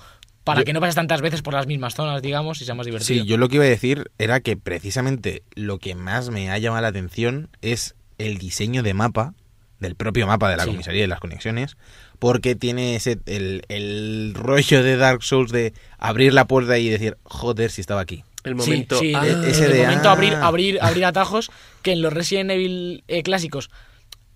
[0.48, 2.86] para Yo- que no pases tantas veces por las mismas zonas, digamos, y sea más
[2.86, 3.22] divertido.
[3.22, 6.58] Sí, yo lo que iba a decir era que precisamente lo que más me ha
[6.58, 9.34] llamado la atención es el diseño de mapa,
[9.80, 10.70] del propio mapa de la Sí.
[10.72, 11.76] comisaría y de las conexiones,
[12.18, 17.18] porque tiene ese el, el rollo de Dark Souls de abrir la puerta y decir,
[17.24, 18.24] joder, si estaba aquí.
[18.44, 18.98] El momento.
[19.00, 20.14] sí, ah, de- ese el de, momento ah.
[20.14, 23.70] abrir, abrir, abrir atajos que en los Resident Evil eh, clásicos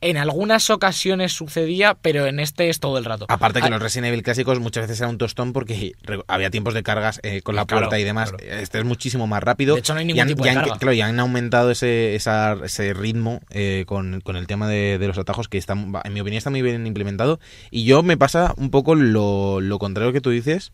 [0.02, 3.26] en algunas ocasiones sucedía, pero en este es todo el rato.
[3.30, 5.94] Aparte que Ah, los Resident Evil clásicos muchas veces era un tostón porque
[6.28, 8.32] había tiempos de cargas eh, con la Claro, puerta y demás.
[8.32, 8.44] claro.
[8.62, 9.76] Este es muchísimo más rápido.
[9.76, 10.78] De hecho, no hay Y ningún han- tipo de han- carga.
[10.80, 15.08] Claro, y han aumentado ese, esa- ese ritmo eh, con, con el tema de, de
[15.08, 17.40] los atajos que está, en mi opinión está muy bien implementado.
[17.70, 20.72] Y yo me pasa un poco lo, lo contrario que tú dices.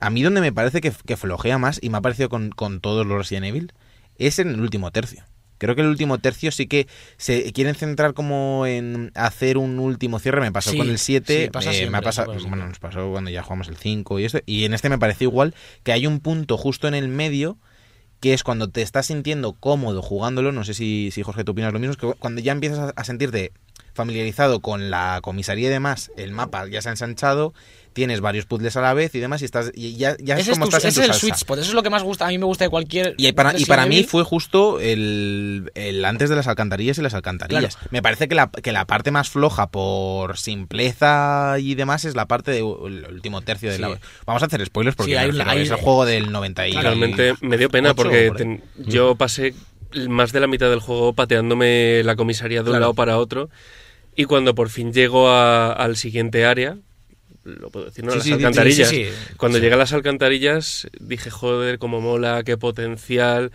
[0.00, 2.80] A mí donde me parece que, que flojea más, y me ha parecido con, con
[2.80, 3.72] todos los Resident Evil,
[4.18, 5.22] es en el último tercio.
[5.64, 6.86] Creo que el último tercio sí que
[7.16, 10.40] se quieren centrar como en hacer un último cierre.
[10.40, 13.10] Me pasó Sí, con el 7, sí, pasa eh, me ha pasado, bueno, nos pasó
[13.10, 14.40] cuando ya jugamos el 5 y esto.
[14.46, 17.58] Y en este me pareció igual que hay un punto justo en el medio
[18.20, 20.50] que es cuando te estás sintiendo cómodo jugándolo.
[20.52, 21.92] No sé si, si Jorge, tú opinas lo mismo.
[21.92, 23.52] Es que cuando ya empiezas a, a sentirte
[23.94, 27.54] familiarizado con la comisaría y demás, el mapa ya se ha ensanchado,
[27.94, 30.50] tienes varios puzzles a la vez y demás, y estás y ya, ya es ese
[30.52, 31.20] es, como tu- estás en ese tu es el salsa.
[31.20, 33.32] sweet spot, eso es lo que más gusta, a mí me gusta de cualquier Y
[33.32, 37.78] para, y para mí fue justo el, el antes de las alcantarillas y las alcantarillas.
[37.90, 42.26] Me parece que la, que la parte más floja por simpleza y demás es la
[42.26, 43.80] parte del último tercio de Sí.
[43.82, 43.98] la...
[44.26, 45.30] Vamos a hacer spoilers porque Sí, hay
[45.62, 46.72] es el juego del 90 y...
[46.72, 48.42] Realmente me dio pena porque por ahí.
[48.44, 49.54] ten- yo pasé
[50.08, 52.80] más de la mitad del juego pateándome la comisaría de un Claro.
[52.80, 53.48] lado para otro
[54.16, 56.76] y cuando por fin llego a- al siguiente área,
[57.44, 58.12] lo puedo decir, ¿no?
[58.12, 58.88] Sí, las sí, alcantarillas.
[58.88, 59.06] sí.
[59.36, 63.52] Cuando llegué a las alcantarillas dije, joder, cómo mola, qué potencial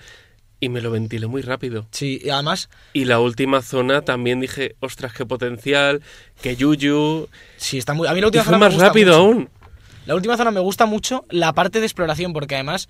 [0.60, 1.88] y me lo ventilé muy rápido.
[1.92, 6.02] Sí, y además, Y la última zona también dije, ostras, qué potencial,
[6.42, 7.30] qué yuyu.
[7.58, 8.08] sí, está muy...
[8.08, 9.20] A mí la Y última fue zona me más gusta rápido mucho.
[9.20, 9.50] aún.
[10.06, 12.88] La última zona me gusta mucho la parte de exploración, porque además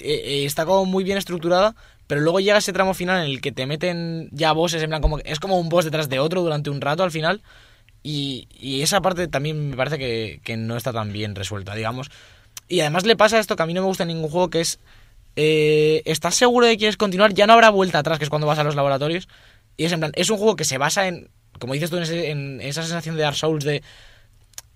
[0.00, 1.74] eh, eh, está como muy bien estructurada,
[2.06, 5.02] pero luego llega ese tramo final en el que te meten ya bosses, en plan
[5.02, 7.42] como es como un boss detrás de otro durante un rato al final.
[8.10, 12.10] Y, y esa parte también me parece que, no está tan bien resuelta, digamos.
[12.66, 14.62] Y además le pasa esto que a mí no me gusta en ningún juego, que
[14.62, 14.80] es...
[15.36, 17.34] eh, ¿Estás seguro de que quieres continuar?
[17.34, 19.28] Ya no habrá vuelta atrás, que es cuando vas a los laboratorios.
[19.76, 21.28] Y es en plan, es un juego que se basa en,
[21.58, 23.82] como dices tú, en, en esa sensación de Dark Souls de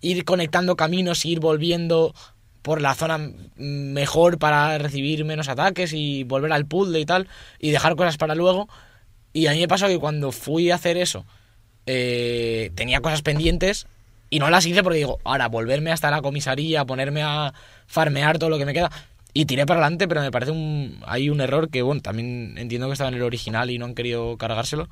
[0.02, 2.14] ir conectando caminos, ir volviendo
[2.60, 7.28] por la zona mejor para recibir menos ataques y volver al puzzle y tal,
[7.58, 8.68] y dejar cosas para luego.
[9.32, 11.24] Y a mí me pasó que cuando fui a hacer eso,
[11.86, 13.86] eh, tenía cosas pendientes
[14.30, 17.52] y no las hice porque digo, ahora volverme hasta la comisaría, ponerme a
[17.86, 18.90] farmear todo lo que me queda.
[19.34, 22.86] Y tiré para adelante, pero me parece un, hay un error que, bueno, también entiendo
[22.86, 24.88] que estaba en el original y no han querido cargárselo.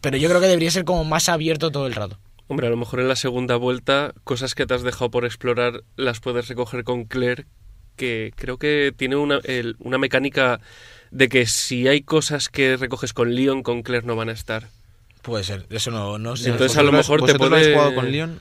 [0.00, 2.18] Pero yo creo que debería ser como más abierto todo el rato.
[2.48, 5.84] Hombre, a lo mejor en la segunda vuelta, cosas que te has dejado por explorar
[5.96, 7.46] las puedes recoger con Claire,
[7.96, 9.40] que creo que tiene una,
[9.78, 10.60] una mecánica
[11.10, 14.68] de que si hay cosas que recoges con Leon, con Claire no van a estar.
[15.22, 16.50] Puede ser, eso no, no sé.
[16.50, 17.94] Entonces, a lo ¿Vosotros- mejor te vosotros lo habéis puede- jugado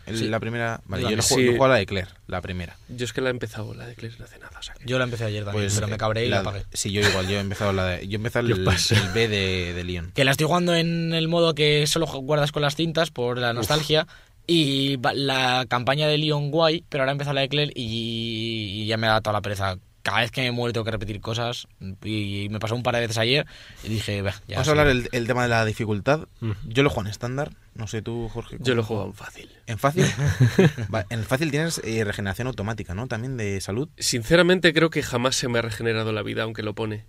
[0.08, 0.28] con Sí.
[0.30, 0.82] La primera...
[0.86, 1.48] Vale, La- yo he sí.
[1.50, 2.76] jugado la de Claire, la primera.
[2.90, 4.58] Yo es que la he empezado, la de Claire no hace nada.
[4.60, 6.66] o sea que- Yo la empecé ayer también, pero me cabré y la, la- apagué.
[6.74, 8.08] Sí, yo igual, yo he empezado la de...
[8.08, 10.12] Yo he empezado ¿Qué el, B de, de Leon.
[10.16, 13.54] Que la estoy jugando en el modo que solo guardas con las cintas por la
[13.54, 14.08] nostalgia.
[14.48, 18.86] Y la campaña de Leon guay, pero ahora he empezado la de Claire y, y
[18.88, 19.78] ya me da toda la pereza.
[20.04, 21.68] Cada vez que me muero tengo que repetir cosas.
[22.04, 23.46] Y me pasó un par de veces ayer
[23.84, 24.70] y dije, "Bah, ya Vamos sí".
[24.70, 26.28] a hablar el, el tema de la dificultad.
[26.42, 26.54] Ujú.
[26.68, 27.52] Yo lo juego en estándar.
[27.76, 28.58] No sé tú, Jorge.
[28.60, 29.50] Yo lo he ¿cómo jugado en fácil.
[29.68, 30.06] ¿En fácil?
[31.10, 33.08] En fácil tienes eh, regeneración automática, ¿no?
[33.08, 33.90] También de salud.
[33.98, 37.06] Sinceramente creo que jamás se me ha regenerado la vida, aunque lo pone.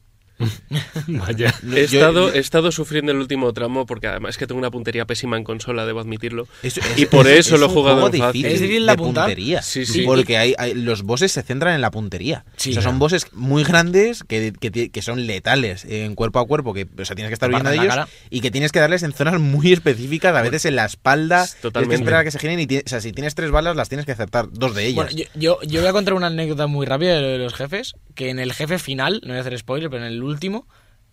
[1.08, 1.54] Vaya.
[1.62, 4.70] He, Yo- estado, he estado sufriendo el último tramo porque además es que tengo una
[4.70, 6.46] puntería pésima en consola, debo admitirlo.
[6.62, 8.32] Es- Y por es- eso es lo he jugado en fácil.
[8.42, 9.24] difícil ¿Es difícil apuntar?
[9.26, 9.62] puntería.
[9.62, 10.02] Sí, sí.
[10.02, 12.44] Porque hay, hay- los bosses se centran en la puntería.
[12.56, 16.46] Sí, O sea, son bosses muy grandes que, que que son letales en cuerpo a
[16.46, 18.08] cuerpo, que o sea, tienes que estar huyendo de ellos la cara.
[18.30, 21.46] y que tienes que darles en zonas muy específicas, a veces en la espalda.
[21.60, 23.88] Tienes que esperar a que se giren y o sea, si tienes tres balas las
[23.88, 24.96] tienes que acertar dos de ellas.
[24.96, 27.54] Bueno, yo, yo, yo voy a contar una anécdota muy rápida de lo de los
[27.54, 27.94] jefes.
[28.14, 30.31] Que en el jefe final, no voy a hacer spoiler, pero en el último,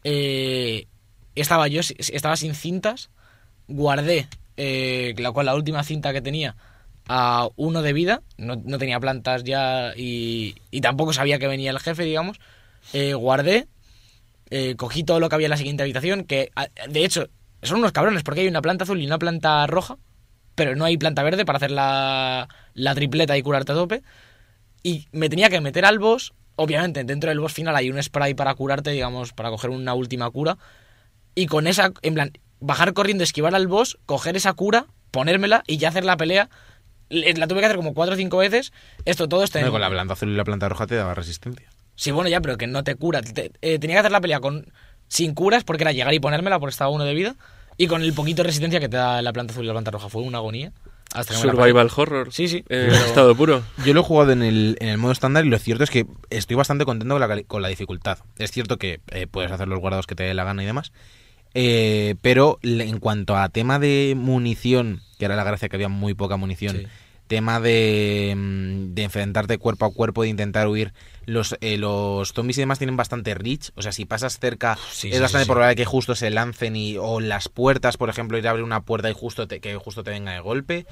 [0.04, 0.88] eh,
[1.36, 3.10] estaba yo, estaba sin cintas,
[3.68, 6.56] guardé, eh, la la última cinta que tenía,
[7.08, 11.80] a uno de vida, no, no tenía plantas ya y, tampoco sabía que venía el
[11.80, 12.40] jefe, digamos.
[12.94, 13.68] Eh, guardé,
[14.78, 16.52] cogí todo lo que había en la siguiente habitación, que
[16.88, 17.30] de hecho
[17.62, 19.98] son unos cabrones porque hay una planta azul y una planta roja,
[20.56, 24.04] pero no hay planta verde para hacer la, la tripleta y curarte a tope.
[24.84, 28.34] Y me tenía que meter al boss, obviamente, dentro del boss final hay un spray
[28.34, 30.58] para curarte, digamos, para coger una última cura.
[31.36, 35.78] Y con esa, en plan, bajar corriendo, esquivar al boss, coger esa cura, ponérmela y
[35.78, 36.50] ya hacer la pelea.
[37.10, 38.72] Le- La tuve que hacer como cuatro o cinco veces.
[39.06, 39.66] Esto todo está en...
[39.66, 41.68] Hombre, con la planta azul y la planta roja te daba resistencia.
[41.96, 43.22] Sí, bueno, ya, pero que no te cura.
[43.22, 44.72] Te- eh, tenía que hacer la pelea con
[45.08, 47.36] sin curas porque era llegar y ponérmela porque estaba uno de vida.
[47.78, 49.92] Y con el poquito de resistencia que te da la planta azul y la planta
[49.92, 50.10] roja.
[50.10, 50.72] Fue una agonía.
[51.14, 51.62] Hasta que me la pasé.
[51.70, 52.34] Survival horror.
[52.34, 52.58] Sí, sí.
[52.58, 53.64] En Pero- estado puro.
[53.86, 56.06] Yo lo he jugado en el, en el modo estándar y lo cierto es que
[56.30, 58.20] estoy bastante contento con la, cali- con la dificultad.
[58.38, 60.92] Es cierto que eh, puedes hacer los guardados que te dé la gana y demás.
[61.56, 66.14] eh, pero en cuanto a tema de munición, que era la gracia que había muy
[66.14, 66.88] poca munición, Sí.
[67.30, 70.94] Tema de, mm, de enfrentarte cuerpo a cuerpo, de intentar huir,
[71.26, 73.72] los, eh, los zombies y demás tienen bastante reach.
[73.78, 76.76] O sea, si pasas cerca, Sí, es sí, bastante sí, probable que justo se lancen
[76.76, 79.76] y, o las puertas, por ejemplo, ir a abrir una puerta y justo te, que
[79.78, 80.88] justo te venga de golpe.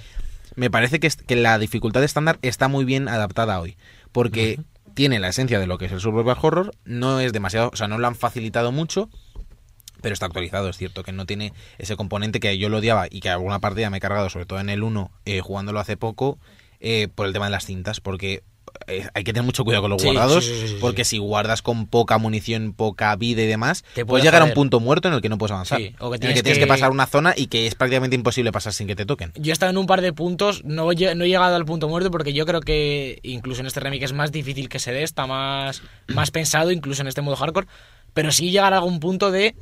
[0.55, 3.77] Me parece que, es- que la dificultad estándar está muy bien adaptada hoy.
[4.11, 4.59] Porque
[4.93, 6.71] tiene la esencia de lo que es el survival horror.
[6.85, 7.69] No es demasiado.
[7.73, 9.09] O sea, no lo han facilitado mucho.
[10.07, 13.19] Pero está actualizado, es cierto que no tiene ese componente que yo lo odiaba y
[13.19, 16.37] que alguna partida me he cargado, sobre todo en el 1, eh, jugándolo hace poco,
[16.79, 18.41] eh, por el tema de las cintas, porque
[18.87, 21.61] eh, hay que tener mucho cuidado con los Sí, guardados, sí, sí, porque si guardas
[21.61, 25.07] con poca munición, poca vida y demás, Te puede puedes llegar a un punto muerto
[25.07, 25.79] en el que no puedes avanzar.
[25.79, 28.15] O que en el tienes que tienes que pasar una zona y que es prácticamente
[28.15, 29.31] imposible pasar sin que te toquen.
[29.35, 31.89] Yo he estado en un par de puntos, no, lle- no he llegado al punto
[31.89, 35.01] muerto porque yo creo que incluso en este remake es más difícil que se dé,
[35.03, 37.67] está más, más pensado, incluso en este modo hardcore,
[38.13, 39.55] pero sí llegar a algún punto de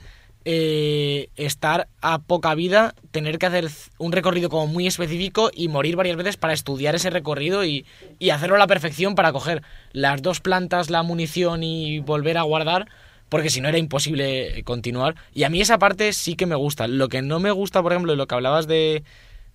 [0.45, 3.67] eh, estar a poca vida, tener que hacer
[3.97, 7.85] un recorrido como muy específico y morir varias veces para estudiar ese recorrido y,
[8.19, 12.43] y hacerlo a la perfección para coger las dos plantas, la munición y volver a
[12.43, 12.87] guardar
[13.29, 15.15] porque si no era imposible continuar.
[15.33, 16.87] Y a mí esa parte sí que me gusta.
[16.87, 19.03] Lo que no me gusta, por ejemplo, lo que hablabas de,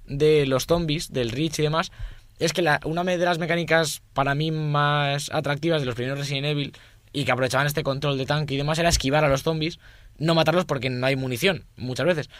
[0.06, 1.92] de los zombies, del Reach y demás,
[2.40, 6.72] es que una de las mecánicas para mí más atractivas de los primeros Resident Evil
[7.12, 9.78] y que aprovechaban este control de tanque y demás era esquivar a los zombies,
[10.18, 12.30] no matarlos porque no hay munición, muchas veces.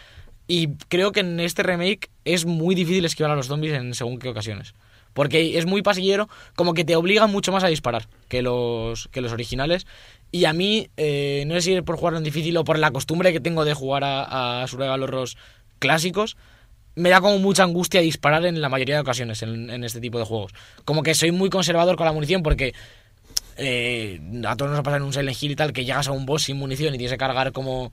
[0.47, 4.19] Y creo que en este remake es muy difícil esquivar a los zombies en según
[4.19, 4.73] qué ocasiones.
[5.13, 9.21] Porque es muy pasillero, como que te obliga mucho más a disparar que los, que
[9.21, 9.85] los originales.
[10.31, 12.91] Y a mí, eh, no sé si es por jugarlo en difícil o por la
[12.91, 15.05] costumbre que tengo de jugar a, a Survival
[15.79, 16.37] clásicos,
[16.95, 20.25] me da como mucha angustia disparar en la mayoría de ocasiones en este tipo de
[20.25, 20.53] juegos.
[20.85, 22.73] Como que soy muy conservador con la munición porque
[23.57, 26.11] eh, a todos nos ha pasado en un Silent Hill y tal que llegas a
[26.11, 27.91] un boss sin munición y tienes que cargar como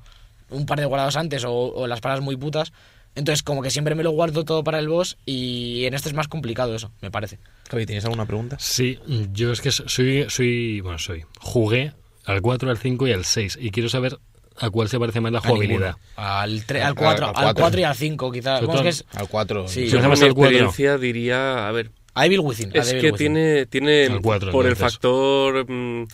[0.50, 2.72] un par de guardados antes o, o las palas muy putas.
[3.14, 6.14] Entonces como que siempre me lo guardo todo para el boss y en este es
[6.14, 7.38] más complicado eso, me parece.
[7.70, 8.56] Javi, ¿tienes alguna pregunta?
[8.60, 8.98] Sí,
[9.32, 11.92] yo es que soy, soy, bueno, soy, jugué
[12.26, 14.18] al 4, al 5 y al 6 y quiero saber
[14.60, 15.94] a cuál se parece más la jugabilidad.
[16.16, 17.62] Al, tre- Al- al 4, al al cuatro.
[17.62, 18.60] 4 y al 5 quizás.
[18.60, 19.68] Sobre Bueno, es todo que es Al 4.
[19.68, 19.84] Sí.
[19.86, 20.50] Si Yo vamos mi al cuatro.
[20.56, 21.90] experiencia diría, a ver,
[22.20, 22.70] a Evil Within.
[22.74, 23.34] a es Devil que Within.
[23.34, 26.04] tiene, tiene por el factor mm,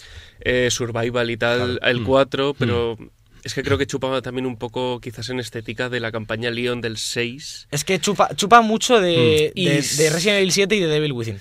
[0.40, 2.04] eh, survival y tal, el Mm.
[2.04, 2.96] 4, pero
[3.42, 6.80] es que creo que chupaba también un poco quizás en estética de la campaña Leon
[6.80, 7.68] del 6.
[7.70, 9.60] Es que chupa, chupa mucho de, Mm.
[9.98, 11.38] de, Resident Evil 7 y de Devil Within.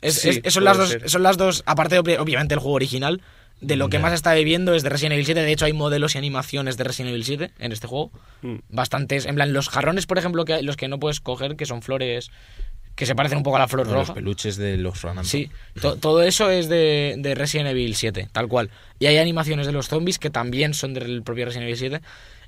[0.00, 1.08] Es, Sí, es- son, las dos, ser.
[1.08, 3.20] son las dos, aparte obvi- obviamente el juego original,
[3.60, 5.40] de lo que más está bebiendo es de Resident Evil 7.
[5.42, 8.10] De hecho hay modelos y animaciones de Resident Evil 7 en este juego.
[8.42, 8.56] Mm.
[8.70, 11.64] Bastantes, en plan los jarrones por ejemplo, que hay- los que no puedes coger, que
[11.64, 12.30] son flores
[12.94, 14.14] que se parecen un poco a la flor Los roja.
[14.14, 15.24] peluches de los Ronan.
[15.24, 18.70] Sí, to- todo eso es de, de Resident Evil 7, tal cual.
[18.98, 22.00] Y hay animaciones de los zombies que también son del propio Resident Evil 7.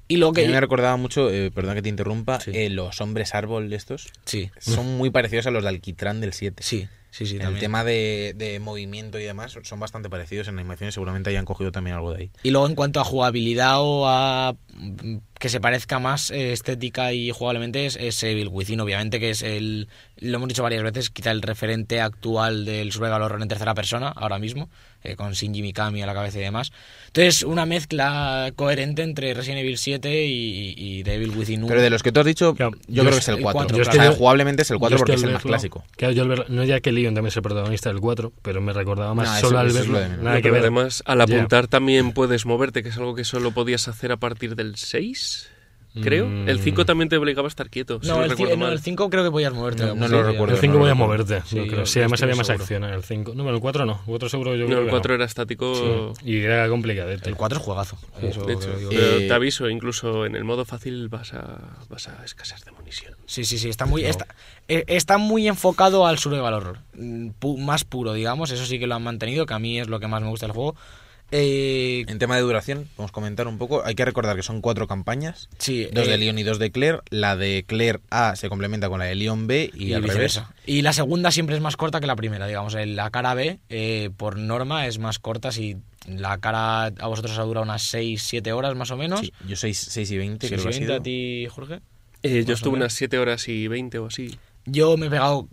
[0.07, 0.61] Y lo A mí me que...
[0.61, 2.51] recordaba mucho, eh, perdón que te interrumpa, Sí.
[2.55, 6.35] eh, los hombres árbol de estos Sí, son muy parecidos a los de Alquitrán del
[6.35, 6.63] 7.
[6.63, 7.37] sí, sí, sí.
[7.37, 7.61] el también.
[7.61, 11.95] tema de, de movimiento y demás son bastante parecidos en animaciones, seguramente hayan cogido también
[11.95, 12.31] algo de ahí.
[12.43, 17.13] Y luego en cuanto a jugabilidad o a mm, que se parezca más eh, estética
[17.13, 21.11] y jugablemente es, es Evil Within, obviamente que es el, lo hemos dicho varias veces,
[21.11, 24.69] quizá el referente actual del survival horror en tercera persona ahora mismo,
[25.05, 26.73] eh, con Shinji Mikami a la cabeza y demás.
[27.09, 31.69] Entonces una mezcla coherente entre Resident Evil 7 y, y de Evil Within 1.
[31.69, 33.43] Pero de los que tú has dicho, Claro, yo yo creo que es el el
[33.43, 33.53] 4.
[33.59, 35.23] cuatro, o Yo sea, es que yo- jugablemente es el 4 Yo porque que es
[35.23, 35.85] el más clásico.
[35.97, 38.61] Claro, yo al verlo- no ya que Leon también es el protagonista del 4, pero
[38.61, 40.23] me recordaba más No, eso- solo al eso es verlo.
[40.23, 40.63] nada que pero ver.
[40.63, 44.57] además, al apuntar también puedes moverte, que es algo que solo podías hacer a partir
[44.57, 45.51] del 6,
[46.03, 46.27] creo.
[46.27, 46.49] Mm.
[46.49, 48.73] El 5 también te obligaba a estar quieto, si no, no, el, recuerdo no, mal.
[48.73, 49.85] el 5 creo que podías moverte.
[49.87, 50.55] No, no lo recuerdo.
[50.55, 51.43] el 5 no voy a lo moverte.
[51.47, 51.87] Sí, no creo.
[51.87, 53.33] Sí, además había más acción en el 5.
[53.35, 53.93] No, pero el 4 no.
[53.93, 55.15] El 4 seguro yo No, creo el que 4 no.
[55.15, 56.15] era estático.
[56.21, 57.29] Sí, Y era complicadete.
[57.29, 57.99] El 4 es juegazo.
[58.23, 62.09] Eso De hecho, pero Eh, te aviso, incluso en el modo fácil vas a, vas
[62.09, 63.15] a escasear de munición.
[63.27, 64.27] Sí, sí, sí, está muy, está,
[64.69, 66.79] eh, está muy enfocado al survival horror.
[66.95, 69.89] Mm, pu- más puro, digamos, eso sí que lo han mantenido, que a mí es
[69.89, 70.75] lo que más me gusta del juego.
[71.37, 73.85] Eh, En tema de duración, vamos a comentar un poco.
[73.85, 75.49] Hay que recordar que son cuatro campañas.
[75.59, 77.01] sí, Dos de eh, Leon y dos de Claire.
[77.11, 80.15] La de Claire A se complementa con la de Leon B y, y al revés.
[80.15, 80.55] viceversa.
[80.65, 82.77] Y la segunda siempre es más corta que la primera, digamos.
[82.77, 85.51] En La cara B, eh, por norma, es más corta.
[85.51, 85.77] Si
[86.07, 89.19] la cara a vosotros os ha durado unas 6, 7 horas más o menos.
[89.21, 90.95] Sí, yo soy 6 y 20, Sí, creo que ha sí, sido.
[90.95, 91.81] a ti, Jorge?
[92.23, 94.39] Eh, yo estuve unas 7 horas y 20 o así.
[94.67, 95.49] Yo me he pegado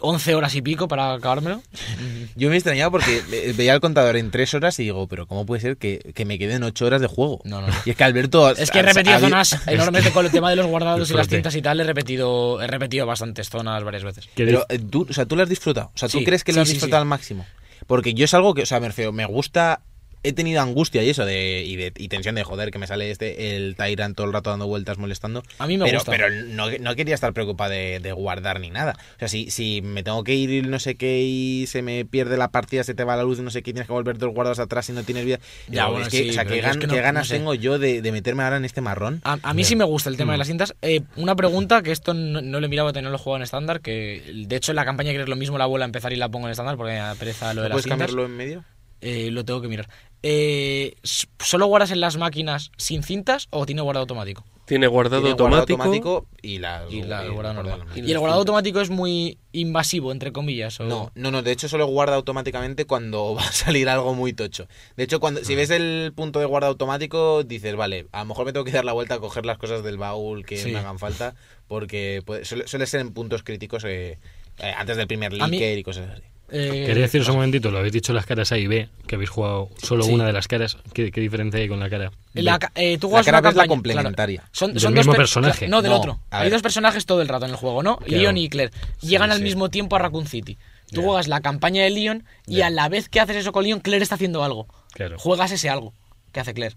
[0.00, 1.62] 11 horas y pico para acabármelo.
[2.36, 5.26] Yo me he extrañado porque ve- veía el contador en 3 horas y digo, pero
[5.26, 7.40] ¿cómo puede ser que, que me queden 8 horas de juego?
[7.44, 7.74] No, no, no.
[7.84, 8.50] Y es que Alberto...
[8.50, 11.28] Es que he repetido zonas enormes de- con el tema de los guardados y las
[11.28, 11.80] cintas y tal.
[11.80, 14.28] He repetido, he repetido bastantes zonas varias veces.
[14.34, 15.90] ¿Qué Pero eh, tú, o sea, tú lo has disfrutado.
[15.94, 17.02] O sea, ¿tú Sí, crees que lo sí, has sí, disfrutado sí.
[17.04, 17.46] al máximo?
[17.86, 19.80] Porque yo es algo que, o sea, me refiero, me gusta.
[20.28, 23.10] He tenido angustia y eso de y, de, y tensión de joder que me sale
[23.10, 25.42] este el Tyrant todo el rato dando vueltas molestando.
[25.58, 26.10] A mí me pero, gusta.
[26.10, 28.96] Pero no, no quería estar preocupado de, de guardar ni nada.
[29.16, 32.36] O sea, si, si me tengo que ir no sé qué y se me pierde
[32.36, 34.58] la partida, se te va la luz, no sé qué, tienes que volver dos guardados
[34.58, 35.38] atrás y no tienes vida.
[35.68, 37.36] Ya, bueno, es que, sí, o sea, qué, es que no- ganas sé.
[37.36, 39.20] tengo yo de, de meterme ahora en este marrón.
[39.24, 40.34] A, a mí sí me gusta el tema Mm.
[40.34, 40.74] de las cintas.
[40.82, 43.42] Eh, una pregunta que esto no, no lo he mirado, no lo he jugado en
[43.42, 43.80] estándar.
[43.80, 46.16] Que de hecho en la campaña que es lo mismo la vuelvo a empezar y
[46.16, 47.98] la pongo en estándar porque me pereza lo de ¿No las ¿Puedes cintas.
[48.08, 48.64] cambiarlo en medio?
[49.08, 49.88] Eh, lo tengo que mirar.
[50.22, 50.96] Eh,
[51.38, 54.44] ¿Solo guardas en las máquinas sin cintas o tiene guardado automático?
[54.64, 56.14] Tiene guardado Tiene guardado automático.
[56.14, 57.78] automático y, la, Y la- el y guardado guardado normal.
[57.86, 57.98] normal.
[58.08, 60.80] ¿Y el guardado automático es muy invasivo, entre comillas?
[60.80, 60.84] O...
[60.86, 64.66] No, no, no, de hecho solo guarda automáticamente cuando va a salir algo muy tocho.
[64.96, 65.44] De hecho, cuando Ah.
[65.44, 68.72] si ves el punto de guarda automático, dices, vale, a lo mejor me tengo que
[68.72, 70.72] dar la vuelta a coger las cosas del baúl que Sí.
[70.72, 71.36] me hagan falta,
[71.68, 74.18] porque puede- suele, suele ser en puntos críticos eh,
[74.58, 76.22] eh, antes del primer mí- leaker y cosas así.
[76.50, 79.30] Eh, Quería deciros un momentito, lo habéis dicho las caras A y B, que habéis
[79.30, 80.12] jugado solo Sí.
[80.12, 80.78] una de las caras.
[80.92, 82.12] ¿Qué, qué diferencia hay con la cara?
[82.34, 84.38] La eh, tú La juegas cara una es la complementaria.
[84.40, 84.50] claro.
[84.52, 85.68] Son, ¿Del son mismo dos per- personaje?
[85.68, 86.20] No, del No, otro.
[86.30, 87.96] Hay dos personajes todo el rato en el juego, ¿no?
[87.96, 88.16] Claro.
[88.22, 88.72] Leon y Claire.
[89.00, 89.44] Llegan al sí.
[89.44, 90.56] mismo tiempo a Raccoon City.
[90.92, 93.80] Tú juegas la campaña de Leon y a la vez que haces eso con Leon,
[93.80, 94.68] Claire está haciendo algo.
[94.92, 95.18] Claro.
[95.18, 95.92] Juegas ese algo
[96.32, 96.76] que hace Claire.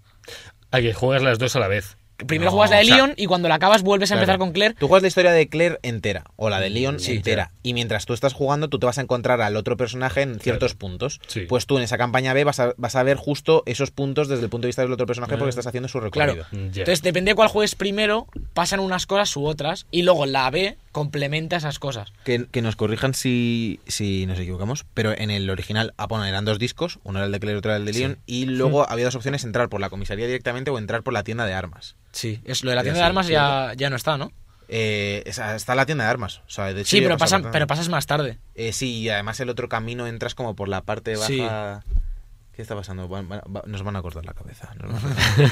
[0.71, 1.95] Ah, que juegas las dos a la vez.
[2.25, 4.37] Primero No, juegas la de o sea, Leon y cuando la acabas vuelves a empezar
[4.37, 4.75] con Claire.
[4.75, 7.51] Tú juegas la historia de Claire entera, o la de Leon Sí, entera.
[7.63, 10.75] Y mientras tú estás jugando, tú te vas a encontrar al otro personaje en ciertos
[10.75, 11.19] puntos.
[11.27, 11.41] Sí.
[11.41, 14.43] Pues tú en esa campaña B vas a, vas a ver justo esos puntos desde
[14.43, 16.45] el punto de vista del otro personaje porque estás haciendo su recorrido.
[16.51, 16.57] Mm.
[16.57, 19.85] Entonces, depende de cuál juegues primero, pasan unas cosas u otras.
[19.91, 22.11] Y luego la B complementa esas cosas.
[22.23, 26.45] Que, que nos corrijan si, si nos equivocamos, pero en el original ah, bueno, eran
[26.45, 28.89] dos discos, uno era el de Claire y otro era el de Leon, y luego
[28.89, 31.95] había dos opciones, entrar por la comisaría directamente o entrar por la tienda de armas.
[32.11, 32.41] Sí.
[32.45, 33.31] Es, lo de la tienda sí, de armas sí.
[33.33, 34.31] ya, ya no está, ¿no?
[34.67, 36.39] Eh, está la tienda de armas.
[36.47, 38.37] O sea, de hecho Sí, pero, por- pero pasas más tarde.
[38.55, 41.27] Eh, sí, y además el otro camino entras como por la parte baja.
[41.27, 41.41] Sí.
[42.55, 43.07] ¿Qué está pasando?
[43.07, 44.69] Van- van- va- nos van a cortar la cabeza.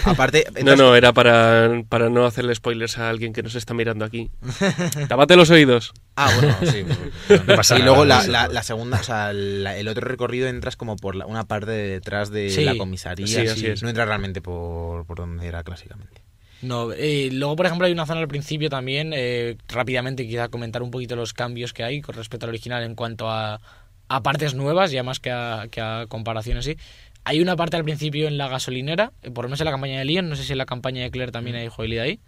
[0.05, 3.73] a- Aparte, No, no, era para, para no hacerle spoilers a alguien que nos está
[3.73, 4.29] mirando aquí.
[5.07, 5.93] Tápate los oídos.
[6.17, 6.83] Ah, bueno, sí.
[7.47, 8.53] No pasa y nada, luego la, pasa la- nada.
[8.53, 11.87] la segunda, o sea, la- el otro recorrido entras como por la- una parte de
[11.87, 12.65] detrás de Sí.
[12.65, 13.25] la comisaría.
[13.25, 13.81] Sí, así es.
[13.83, 16.21] No entras realmente por, por donde era clásicamente.
[16.61, 20.81] No, eh, luego, por ejemplo, hay una zona al principio también, eh, rápidamente quizá comentar
[20.81, 23.61] un poquito los cambios que hay con respecto al original en cuanto a,
[24.07, 26.77] a partes nuevas, ya más que a, que a comparaciones, sí.
[27.25, 29.99] Hay una parte al principio en la gasolinera, eh, por lo menos en la campaña
[29.99, 32.19] de Leon, no sé si en la campaña de Claire también hay jugabilidad ahí,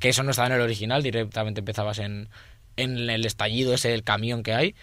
[0.00, 2.28] que eso no estaba en el original, directamente empezabas en,
[2.76, 4.74] en el estallido ese del camión que hay.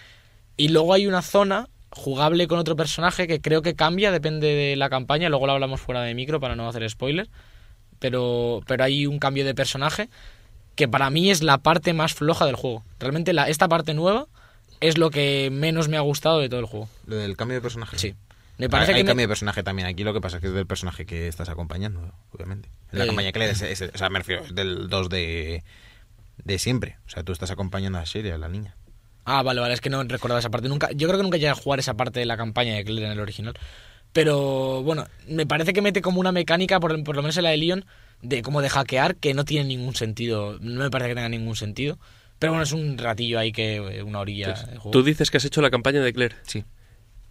[0.56, 4.76] Y luego hay una zona jugable con otro personaje que creo que cambia, depende de
[4.76, 7.30] la campaña, luego lo hablamos fuera de micro para no hacer spoiler
[8.04, 10.10] pero, pero hay un cambio de personaje
[10.76, 12.84] que para mí es la parte más floja del juego.
[13.00, 14.28] Realmente la, esta parte nueva
[14.82, 16.90] es lo que menos me ha gustado de todo el juego.
[17.08, 17.98] Lo del cambio de personaje.
[17.98, 18.14] Sí.
[18.58, 19.88] Me Hay, parece hay que me- cambio de personaje también.
[19.88, 22.68] Aquí lo que pasa es que es del personaje que estás acompañando, obviamente.
[22.92, 23.08] En la Eh.
[23.08, 25.64] campaña de Claire es, es- o sea, me refiero, es del 2 de,
[26.44, 26.98] de siempre.
[27.08, 28.76] O sea, tú estás acompañando a Sherry, a la niña.
[29.26, 30.68] Ah, vale, vale, es que no recordaba esa parte.
[30.68, 33.06] Nunca, yo creo que nunca llegué a jugar esa parte de la campaña de Claire
[33.06, 33.54] en el original.
[34.14, 37.50] Pero bueno, me parece que mete como una mecánica, por, por lo menos en la
[37.50, 37.86] de Leon,
[38.22, 40.58] de como de hackear que no tiene ningún sentido.
[40.62, 41.98] No me parece que tenga ningún sentido.
[42.40, 44.92] Pero bueno, es un ratillo ahí que eh, una orilla de juego.
[44.92, 46.36] Tú dices que has hecho la campaña de Claire.
[46.44, 46.64] Sí.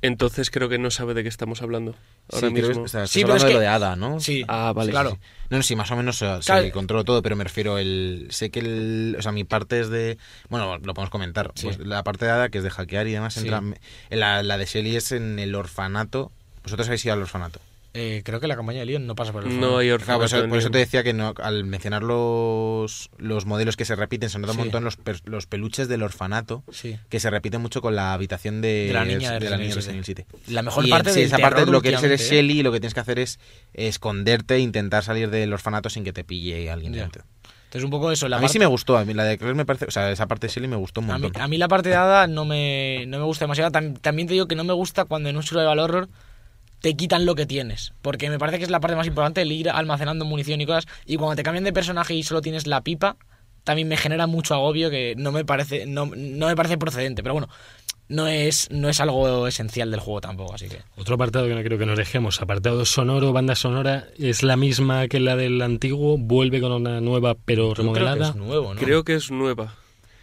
[0.05, 1.95] Entonces creo que no sabe de qué estamos hablando.
[2.33, 2.83] Ahora Sí, creo mismo.
[2.85, 4.19] o sea, estás Sí, pero hablando es de lo de Ada, ¿no?
[4.19, 4.91] Sí, Ah, vale.
[4.91, 5.19] claro.
[5.49, 6.65] No, no, sí, más o menos o sea, Claro.
[6.65, 9.91] sí, controlo todo, pero me refiero el sé que el, o sea, mi parte es
[9.91, 10.19] de,
[10.49, 11.53] bueno, lo podemos comentar.
[11.55, 11.67] Sí.
[11.67, 13.41] Pues la parte de Ada que es de hackear y demás Sí.
[13.41, 16.33] entra en la, la de Shelly es en el orfanato.
[16.63, 17.61] Vosotros habéis ido al orfanato.
[17.95, 19.79] Eh, creo que la campaña de Leon no pasa por el No orfanato.
[19.79, 20.37] hay Claro, por, orfanato.
[20.39, 24.31] eso, por eso te decía que no, al mencionar los, los modelos que se repiten,
[24.31, 24.59] se nota Sí.
[24.59, 26.97] un montón los, per- los peluches del orfanato, Sí.
[27.11, 29.75] que se repiten mucho con la habitación de, De la niña de la niña de
[29.75, 30.53] Resident Resident Evil 7.
[30.55, 32.29] La mejor Y parte en- de sí, esa parte lo que eres eres últimamente, ¿eh?
[32.39, 33.39] Shelly y lo que tienes que hacer es
[33.75, 37.03] esconderte e intentar salir del orfanato sin que te pille alguien Ya.
[37.03, 37.25] dentro.
[37.65, 38.29] Entonces un poco eso.
[38.29, 39.91] La a mí parte- sí me gustó, a mí la de Claire me parece, o
[39.91, 41.43] sea, esa parte de Shelly me gustó un a mí, montón.
[41.43, 43.71] a mí la parte de Ada no me, no me gusta demasiado.
[43.71, 46.09] Tam- también te digo que no me gusta cuando en un survival horror
[46.83, 47.95] te quitan lo que tienes.
[48.03, 50.87] Porque me parece que es la parte más importante el ir almacenando munición y cosas.
[51.07, 53.17] Y cuando te cambian de personaje y solo tienes la pipa,
[53.65, 57.23] también me genera mucho agobio que no me parece, no, no me parece procedente.
[57.23, 57.49] Pero bueno,
[58.09, 60.81] no es, no es algo esencial del juego tampoco, así que.
[60.97, 65.07] Otro apartado que no creo que nos dejemos, apartado sonoro, banda sonora, es la misma
[65.07, 68.31] que la del antiguo, vuelve con una nueva pero Yo creo que remodelada.
[68.31, 68.81] es nuevo, ¿no?
[68.81, 69.77] Creo que es nueva.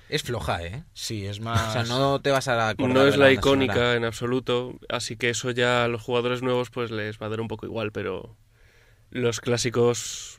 [0.09, 0.83] Es floja, ¿eh?
[0.93, 1.71] Sí, es O más.
[1.73, 3.95] sea, no te vas a acordar No es la icónica sonora.
[3.95, 7.41] en absoluto, así que eso ya a los jugadores nuevos pues les va a dar
[7.41, 8.35] un poco igual, pero
[9.11, 10.37] los clásicos,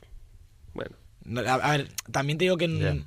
[0.73, 3.03] bueno, No, A, a ver, también te digo que,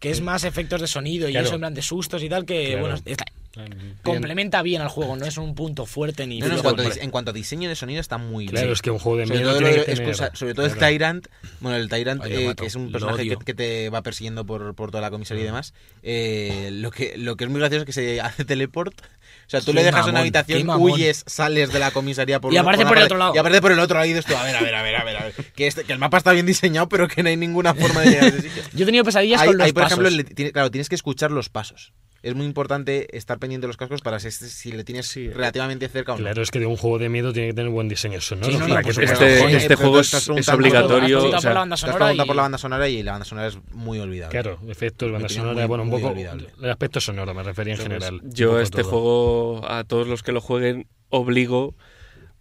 [0.00, 1.46] que es más efectos de sonido y Claro.
[1.46, 2.80] eso en plan de sustos y tal que, Claro.
[2.80, 3.24] bueno, está-
[3.56, 3.96] Bien.
[4.02, 6.86] complementa bien al juego, no es un punto fuerte ni No, no, en, cuanto a,
[6.86, 8.72] dis- en cuanto a diseño de sonido está muy Claro, bien.
[8.72, 10.54] es que un juego de sobre miedo todo, tiene lo- que es tener- cosa- sobre
[10.54, 10.76] todo el.
[10.76, 11.26] Tyrant,
[11.60, 14.90] bueno, el Tyrant, eh, mato, que es un personaje que, te va persiguiendo por, por
[14.90, 15.48] toda la comisaría y Mm.
[15.48, 19.00] demás, eh, lo, que, lo que es muy gracioso es que se hace teleport.
[19.00, 22.52] O sea, tú Qué le dejas mamón, una habitación, huyes, sales de la comisaría por
[22.52, 23.32] Y aparece una por el otro lado.
[23.34, 24.96] Y aparece por el otro lado y dices tú, a ver, a ver, a ver,
[24.96, 25.34] a ver, a ver.
[25.54, 28.10] Que, este- que el mapa está bien diseñado, pero que no hay ninguna forma de
[28.10, 28.62] llegar a ese sitio.
[28.72, 29.98] Yo he tenido pesadillas Ahí, con los ahí, por pasos.
[29.98, 31.92] ejemplo, le tiene- claro, tienes que escuchar los pasos.
[32.24, 35.28] Es muy importante estar pendiente de los cascos para si, si le tienes Sí.
[35.28, 36.22] relativamente cerca o no.
[36.22, 38.50] Claro, es que de un juego de miedo tiene que tener buen diseño sonoro.
[38.50, 41.18] Sí, no, por este, este juego es, obligatorio.
[41.18, 42.88] Preguntado o por sea, la banda Te has sonora preguntado y- por la banda sonora
[42.88, 44.30] y la banda sonora es muy olvidable.
[44.32, 46.48] Claro, efectos, banda sonora, muy- bueno, un poco olvidable.
[46.62, 48.20] el aspecto sonoro me refería en pues, general.
[48.24, 48.90] Yo este todo.
[48.90, 51.74] juego, a todos los que lo jueguen, obligo,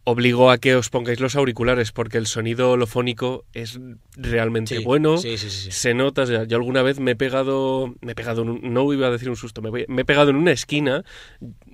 [0.05, 3.79] obligo a que os pongáis los auriculares, porque el sonido holofónico es
[4.17, 5.17] realmente Sí, bueno.
[5.17, 5.61] Sí, sí, sí.
[5.65, 5.71] sí.
[5.71, 9.07] Se nota, yo alguna vez me he pegado, me he pegado, en un- no iba
[9.07, 11.03] a decir un susto, me, voy- me he pegado en una esquina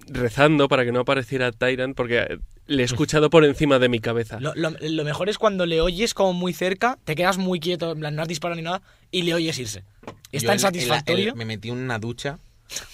[0.07, 4.39] rezando para que no apareciera Tyrant, porque le he escuchado por encima de mi cabeza.
[4.39, 7.91] Lo, lo- lo mejor es cuando le oyes como muy cerca, te quedas muy quieto,
[7.91, 9.83] en plan, no has disparado ni nada, y le oyes irse.
[10.31, 11.35] Es Yo tan satisfactorio.
[11.35, 12.37] me metí en una ducha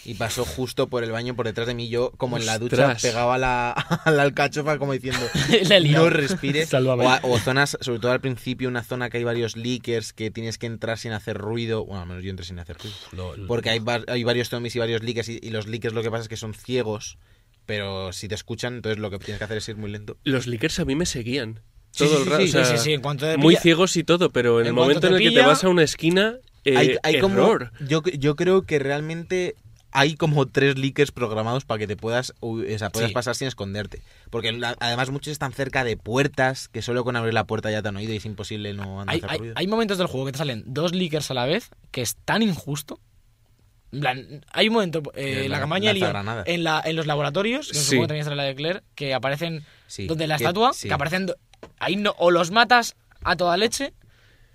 [0.05, 1.89] y pasó justo por el baño por detrás de mí.
[1.89, 3.01] Yo, como en la ducha, Ostras.
[3.01, 3.71] pegaba la,
[4.05, 5.19] a la alcachofa como diciendo,
[5.49, 6.05] Le he liado.
[6.05, 6.69] no respires.
[6.69, 7.05] Sálvame.
[7.05, 10.31] O, a- o zonas, sobre todo al principio, una zona que hay varios leakers que
[10.31, 11.85] tienes que entrar sin hacer ruido.
[11.85, 13.47] Bueno, al menos yo entré sin hacer ruido.
[13.47, 16.23] Porque hay, hay varios zombies y varios leakers y, y los leakers lo que pasa
[16.23, 17.17] es que son ciegos.
[17.65, 20.17] Pero si te escuchan, entonces lo que tienes que hacer es ir muy lento.
[20.23, 21.61] Los leakers a mí me seguían.
[21.91, 22.43] Sí, Todo sí, el sí, rato.
[22.43, 24.59] sí, o sea, sí, sí, sí, en cuanto te muy pilla- ciegos y todo, pero
[24.59, 26.75] en, En el cuanto momento en el que te pilla- vas a una esquina, eh,
[26.77, 27.71] hay, hay como, error.
[27.87, 29.55] yo, yo creo que realmente
[29.97, 33.13] hay como tres leakers programados para que te puedas, o sea, puedas Sí.
[33.13, 34.01] pasar sin esconderte.
[34.29, 37.81] Porque la- además muchos están cerca de puertas que solo con abrir la puerta ya
[37.81, 39.53] te han oído y es imposible no andar Hay, hacer hay- ruido.
[39.57, 42.41] hay momentos del juego que te salen dos leakers a la vez, que es tan
[42.41, 42.99] injusto.
[43.93, 46.47] En plan, hay un momento, eh, Eh, la la- campaña de Leon, lanzagranadas.
[46.47, 47.85] en, la, en los laboratorios, que Sí.
[47.85, 50.89] supongo que también la de Claire, que aparecen Sí, donde la que- estatua, sí.
[50.89, 51.31] que aparecen...
[51.79, 53.93] Ahí no, o los matas a toda leche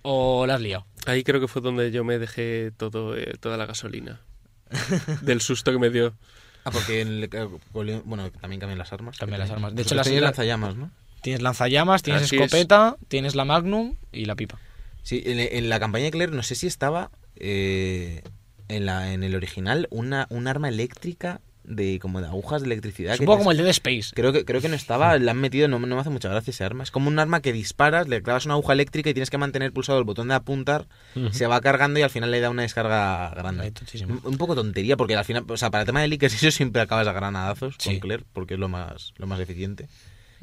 [0.03, 0.85] o la has liado.
[1.07, 4.21] Ahí creo que fue donde yo me dejé todo, eh, toda la gasolina.
[5.23, 6.15] Del susto que me dio.
[6.65, 9.17] Ah, porque en el- eh, bueno, también cambian las armas.
[9.19, 9.75] Cambian las armas.
[9.75, 10.91] De hecho, las- la- lanzallamas, ¿no?
[11.23, 12.43] Tienes lanzallamas, tienes Así es.
[12.43, 14.59] escopeta, tienes la Magnum y la pipa.
[15.03, 18.23] Sí, en, en la campaña de Claire no sé si estaba eh,
[18.69, 21.41] en, la, en el original una, un arma eléctrica
[21.71, 23.15] de como de agujas de electricidad.
[23.15, 24.11] Es un poco como el Dead Space.
[24.15, 26.51] Creo que, creo que no estaba, la han metido, no, no me hace mucha gracia
[26.51, 26.83] ese arma.
[26.83, 29.73] Es como un arma que disparas, le clavas una aguja eléctrica y tienes que mantener
[29.73, 30.87] pulsado el botón de apuntar,
[31.31, 33.73] se va cargando y al final le da una descarga grande.
[34.07, 36.51] Un, un poco tontería, porque al final, o sea, para el tema de leakers, eso
[36.51, 37.91] siempre acabas a granadazos Sí.
[37.91, 39.89] con Claire, porque es lo más, lo más eficiente.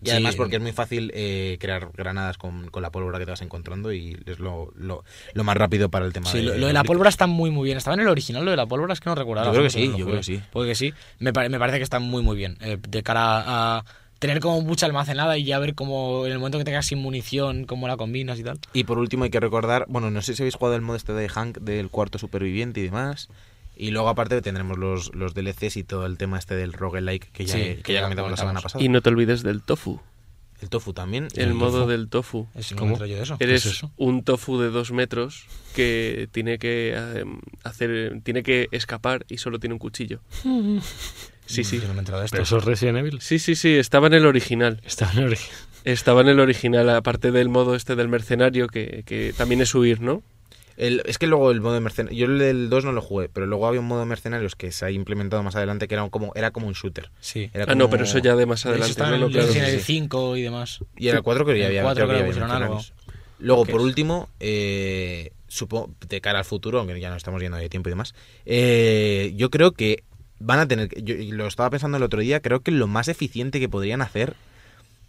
[0.01, 0.11] Y Sí.
[0.11, 3.41] además porque es muy fácil eh, crear granadas con, con la pólvora que te vas
[3.41, 6.67] encontrando y es lo, lo, lo más rápido para el tema Sí, de, lo, lo
[6.67, 7.77] de la pólvora está muy muy bien.
[7.77, 8.93] ¿Estaba en el original lo de la pólvora?
[8.93, 9.45] Es que no recuerdo.
[9.45, 10.41] Yo creo que sí, yo creo que sí.
[10.51, 10.93] Puede que sí.
[11.19, 12.57] Me, me parece que está muy muy bien.
[12.61, 13.85] eh, de cara a
[14.19, 16.97] tener como mucha almacenada y ya ver cómo en el momento que te quedas sin
[16.99, 18.57] munición, cómo la combinas y tal.
[18.73, 21.13] Y por último hay que recordar, bueno, no sé si habéis jugado el modo este
[21.13, 23.29] de Hank del cuarto superviviente y demás.
[23.77, 27.45] Y luego aparte tendremos los, los DLCs y todo el tema este del roguelike que
[27.45, 28.83] ya, Sí, que que ya comentamos la semana pasada.
[28.83, 29.99] Y no te olvides del tofu.
[30.59, 31.27] El tofu también.
[31.35, 31.89] El, El modo tofu.
[31.91, 32.47] del tofu.
[32.55, 32.93] Es ¿Cómo?
[32.93, 33.05] ¿Cómo?
[33.05, 33.37] yo de eso?
[33.39, 33.91] Eres es eso?
[33.95, 37.23] un tofu de dos metros que tiene que eh,
[37.63, 40.19] hacer, tiene que escapar y solo tiene un cuchillo.
[41.49, 41.77] Sí, sí.
[41.77, 42.33] No me he enterado de esto.
[42.35, 43.21] Pero eso es Resident Evil.
[43.21, 44.81] Sí, sí, sí, estaba en el original.
[44.83, 45.49] Está en el origen.
[45.85, 50.01] Estaba en el original, aparte del modo este del mercenario, que, que también es huir,
[50.01, 50.23] ¿no?
[50.77, 52.17] El- es que luego el modo de mercenarios.
[52.19, 54.71] Yo el del 2 no lo jugué, pero luego había un modo de mercenarios que
[54.71, 57.09] se ha implementado más adelante que era como, era como un shooter.
[57.19, 57.49] Sí.
[57.53, 58.91] Era Ah, no, como- pero eso ya de más Eso adelante.
[58.91, 59.47] está no, en no, el claro.
[59.47, 59.93] Resident sí, Evil sí.
[59.93, 60.79] 5 y demás.
[60.95, 61.81] Y era el 4 creo que ya El había.
[61.83, 62.81] 4 creo que había algo.
[63.39, 63.85] Luego, ¿Qué por es?
[63.87, 67.91] último, eh, supongo, de cara al futuro, aunque ya no estamos yendo de tiempo y
[67.91, 68.13] demás,
[68.45, 70.03] eh, yo creo que
[70.39, 73.07] van a tener, yo y lo estaba pensando el otro día, creo que lo más
[73.07, 74.35] eficiente que podrían hacer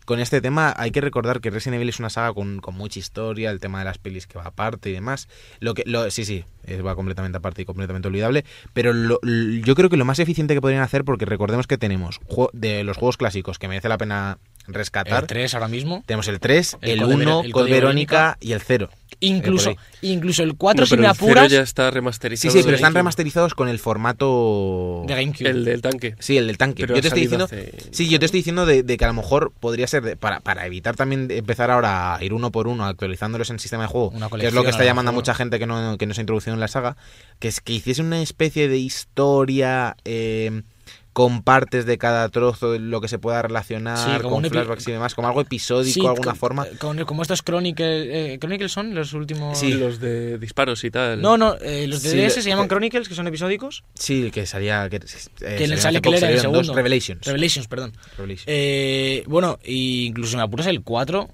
[0.08, 3.50] con este tema, hay que recordar que Resident Evil es una saga con, mucha historia,
[3.50, 5.28] el tema de las pelis que va aparte y demás.
[5.60, 6.46] Lo que, lo, sí, sí,
[6.80, 8.46] va completamente aparte y completamente olvidable.
[8.72, 12.20] Pero lo- yo creo que lo más eficiente que podrían hacer, porque recordemos que tenemos
[12.54, 14.38] de los juegos clásicos que merece la pena
[14.68, 15.22] rescatar.
[15.22, 16.02] El 3 ahora mismo.
[16.06, 18.38] Tenemos el 3, El el, Code 1, Ver- el Code Code Verónica Verónica.
[18.40, 18.90] y el 0.
[19.20, 22.52] Incluso, incluso el 4, No, si pero me el apuras, ya está Sí, remasterizado.
[22.52, 22.98] sí, pero de están GameCube.
[23.00, 25.02] remasterizados con el formato...
[25.08, 25.48] de GameCube.
[25.48, 26.14] El del tanque.
[26.20, 26.82] Sí, el del tanque.
[26.84, 27.46] Pero yo te estoy diciendo...
[27.46, 30.16] hace- Sí, yo te estoy diciendo de, de que a lo mejor podría ser, de-
[30.16, 33.84] para, para evitar también de empezar ahora a ir uno por uno actualizándolos en sistema
[33.84, 36.14] de juego, que es lo que está llamando a mucha gente que no, que no
[36.14, 36.96] se ha introducido en la saga,
[37.40, 40.62] que es que hiciese una especie de historia eh,
[41.12, 44.86] con partes de cada trozo, de lo que se pueda relacionar, Sí, como con flashbacks
[44.86, 46.66] y demás, como algo episódico Sí, de alguna con- forma.
[46.78, 49.58] con- como estos Chronicles, eh, Chronicles son los últimos...
[49.58, 51.20] Sí, los de disparos y tal.
[51.20, 53.82] No, no, eh, los de Sí, DS se llaman Chronicles, que son episódicos.
[53.94, 54.88] Sí, que salía...
[54.88, 56.74] Que, eh, Que salía le sale que era el salieron dos, segundo.
[56.74, 57.26] Revelations.
[57.26, 57.92] Revelations, perdón.
[58.16, 58.44] Revelations.
[58.46, 61.28] Eh, bueno, incluso si me apuras el 4,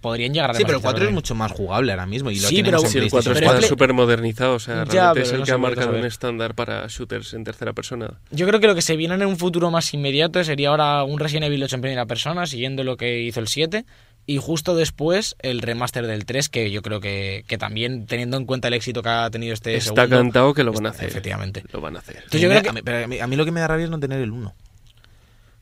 [0.00, 2.48] podrían llegar a sí, pero el 4 es mucho más jugable ahora mismo y lo
[2.48, 5.24] Sí, pero- Sí, el 4 PlayStation Pero está súper modernizado, o sea, Ya, realmente pero
[5.26, 8.20] es el no que ha marcado un estándar para shooters en tercera persona.
[8.30, 11.18] Yo creo que lo que se viene en un futuro más inmediato sería ahora un
[11.18, 13.84] Resident Evil 8 en primera persona, siguiendo lo que hizo el 7.
[14.24, 18.44] Y justo después el remaster del 3, que yo creo que, que también, teniendo en
[18.46, 21.08] cuenta el éxito que ha tenido este Está segundo, cantado que lo van a hacer.
[21.08, 21.64] Efectivamente.
[21.72, 22.16] Lo van a hacer.
[22.18, 23.66] Entonces yo creo que- a mí, pero a mí- a mí lo que me da
[23.66, 24.54] rabia es no tener el 1.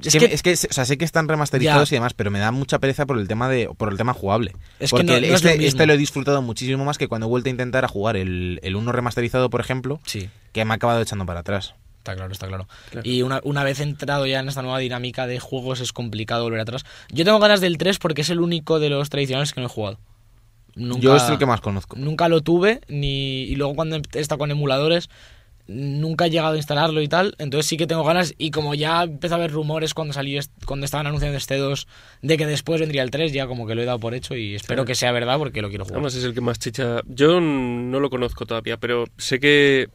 [0.03, 1.95] Es, que, es que, o sea, sé que están remasterizados Ya.
[1.95, 4.53] y demás, pero me da mucha pereza por el tema de por el tema jugable.
[4.79, 7.31] Es que no- es este, lo este lo he disfrutado muchísimo más que cuando he
[7.31, 10.77] vuelto a intentar a jugar el, el 1 remasterizado, por ejemplo, Sí, que me ha
[10.77, 11.75] acabado echando para atrás.
[11.99, 12.67] está claro, está claro.
[12.91, 13.09] Claro.
[13.09, 16.61] Y una, una vez entrado ya en esta nueva dinámica de juegos es complicado volver
[16.61, 16.85] atrás.
[17.11, 19.71] Yo tengo ganas del 3 porque es el único de los tradicionales que no he
[19.71, 19.99] jugado.
[20.77, 21.97] Nunca, Yo es el que más conozco.
[21.97, 25.11] Nunca lo tuve, ni y luego cuando he estado con emuladores,
[25.71, 27.35] nunca he llegado a instalarlo y tal.
[27.39, 28.35] Entonces sí que tengo ganas.
[28.39, 31.87] Y como ya empezó a haber rumores cuando salió est- cuando estaban anunciando este 2
[32.23, 34.55] de que después vendría el 3, ya como que lo he dado por hecho y
[34.55, 35.99] espero que sea verdad porque lo quiero jugar.
[35.99, 37.01] Además es el que más chicha.
[37.07, 39.89] Yo no lo conozco todavía, pero sé que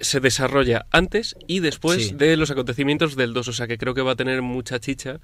[0.00, 2.14] se desarrolla antes y después Sí.
[2.14, 5.18] de los acontecimientos del 2, o sea que creo que va a tener mucha chicha.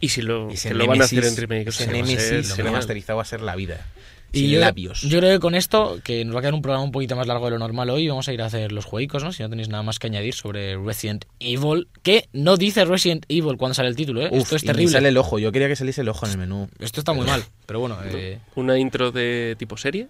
[0.00, 2.06] Y si lo, que lo van a hacer en remake, o sea, va a
[2.42, 3.84] ser remasterizado va a ser la vida.
[4.30, 5.00] Y Sin yo, labios.
[5.02, 7.26] yo creo que con esto, que nos va a quedar un programa un poquito más
[7.26, 9.32] largo de lo normal hoy, vamos a ir a hacer los jueguicos, ¿no?
[9.32, 13.56] Si no tenéis nada más que añadir sobre Resident Evil, que no dice Resident Evil
[13.56, 14.28] cuando sale el título, ¿eh?
[14.30, 14.92] Uf, Esto es y terrible.
[14.92, 15.38] sale el ojo.
[15.38, 16.68] Yo quería que saliese el ojo en el menú.
[16.78, 20.08] Esto está muy mal, pero bueno, eh, Una intro de tipo serie,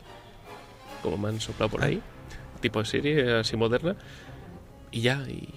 [1.03, 2.01] como me han soplado por ahí,
[2.61, 3.95] tipo de serie así moderna.
[4.91, 5.49] Y ya, y,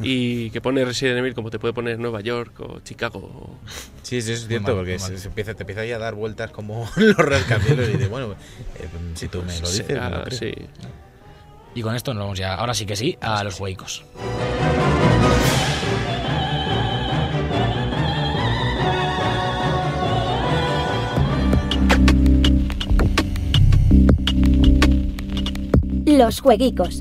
[0.00, 3.18] y que pone Resident Evil como te puede poner Nueva York o Chicago.
[3.18, 3.58] o-
[4.02, 5.18] Sí, sí, eso es cierto, mal, porque muy se, mal.
[5.20, 8.32] se empieza, te empieza ahí a dar vueltas como los rascacielos y dices, bueno,
[8.78, 10.38] eh, si tú me lo dices, será- me lo creo.
[10.38, 10.52] sí.
[11.74, 14.04] y con esto nos vamos ya, ahora sí que sí, a los jueguicos.
[26.06, 26.98] Los jueguicos.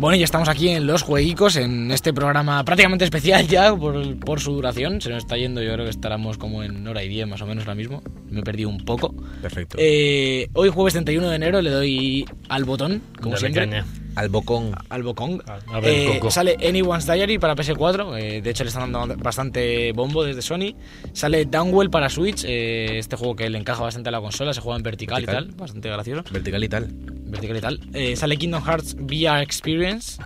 [0.00, 4.40] Bueno, ya estamos aquí en los jueguicos, en este programa prácticamente especial ya por, por
[4.40, 4.98] su duración.
[5.02, 7.46] Se nos está yendo, yo creo que estaremos como en hora y diez más o
[7.46, 8.02] menos ahora mismo.
[8.30, 9.14] Me he perdido un poco.
[9.42, 9.76] Perfecto.
[9.78, 13.68] Eh, hoy jueves 31 de enero le doy al botón, como Dale siempre.
[13.68, 13.84] caña.
[14.16, 14.72] Al bocón.
[14.88, 15.02] al.
[15.72, 16.30] A- ver, Eh, Coco.
[16.30, 20.74] sale Anyone's Diary para PS4, eh, de hecho le están dando bastante bombo desde Sony.
[21.12, 24.60] Sale Downwell para Switch, eh, este juego que le encaja bastante a la consola, se
[24.60, 25.44] juega en vertical, Vertical.
[25.44, 26.24] y tal, bastante gracioso.
[26.30, 26.88] Vertical y tal.
[26.92, 27.80] Vertical y tal.
[27.94, 30.20] Eh, sale Kingdom Hearts VR Experience,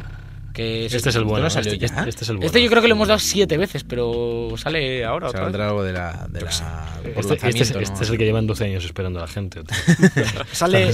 [0.55, 1.44] que Este es el bueno.
[1.44, 2.05] no salió este, ya?
[2.09, 2.46] este es el bueno.
[2.46, 5.61] Este yo creo que lo hemos dado siete veces, pero sale ahora Se otra vez.
[5.61, 6.26] algo de la.
[6.30, 8.02] De la Este, este es, lanzamiento, este ¿no?
[8.02, 9.61] es el que llevan 12 años esperando a la gente.
[10.52, 10.92] Sale.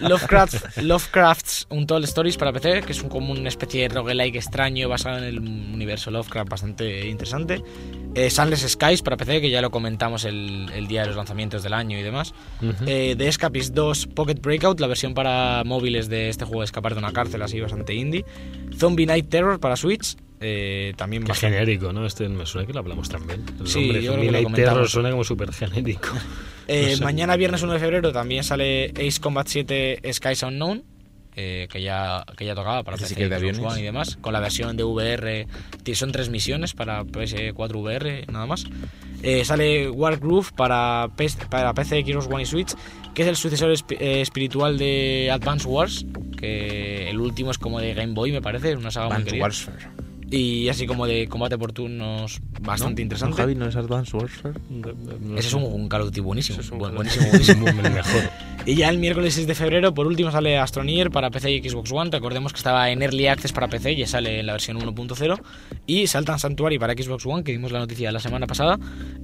[0.00, 4.88] Lovecraft, Lovecraft's Untold Stories para PC, que es un, como una especie de roguelike extraño
[4.88, 7.62] basado en el universo Lovecraft, bastante interesante.
[8.14, 11.62] Eh, Sunless Skies para PC, que ya lo comentamos el, el día de los lanzamientos
[11.62, 12.34] del año y demás.
[12.60, 12.72] Ujú.
[12.86, 16.94] Eh, The Escapist 2 Pocket Breakout, la versión para móviles de este juego de escapar
[16.94, 18.24] de una cárcel, así bastante indie.
[18.88, 22.06] Zombie Night Terror para Switch, eh, también Qué bastante- genérico, ¿no?
[22.06, 23.44] Este me suena que lo hablamos también.
[23.60, 24.54] El Sí, nombre yo creo Zombie que lo Night.
[24.64, 26.08] Terror suena como súper genérico.
[26.70, 27.04] Eh, No sé.
[27.04, 30.84] Mañana, viernes 1 de febrero, también sale Ace Combat 7 Skies Unknown,
[31.34, 33.58] eh, que, ya, que ya tocaba para Ese sí PC, que de.
[33.66, 35.46] One y demás, con la versión de VR.
[35.94, 38.66] Son tres misiones para PS4 VR, nada más.
[39.22, 41.08] Eh, sale Wargroove para,
[41.48, 42.74] para PC, Xbox One y Switch,
[43.14, 46.04] que es el sucesor eh, espiritual de Advance Wars,
[46.38, 49.44] que el último es como de Game Boy, me parece, una saga muy Advanced querida.
[49.44, 50.08] Warfare.
[50.30, 53.04] Y así como de combate por turnos, bastante ¿No?
[53.04, 53.30] interesante.
[53.30, 54.54] ¿No, Javi, ¿no es Advanced Warfare?
[55.38, 56.60] Ese es un, un Call of Duty buenísimo.
[56.60, 57.64] Es buen- buenísimo, buenísimo.
[57.82, 58.22] mejor.
[58.66, 61.90] Y ya el miércoles 6 de febrero, por último, sale Astroneer para PC y Xbox
[61.92, 62.10] One.
[62.10, 65.40] Recordemos que estaba en Early Access para PC y ya sale en la versión 1.0.
[65.86, 68.78] Y Saltan Sanctuary para Xbox One, que dimos la noticia la semana pasada.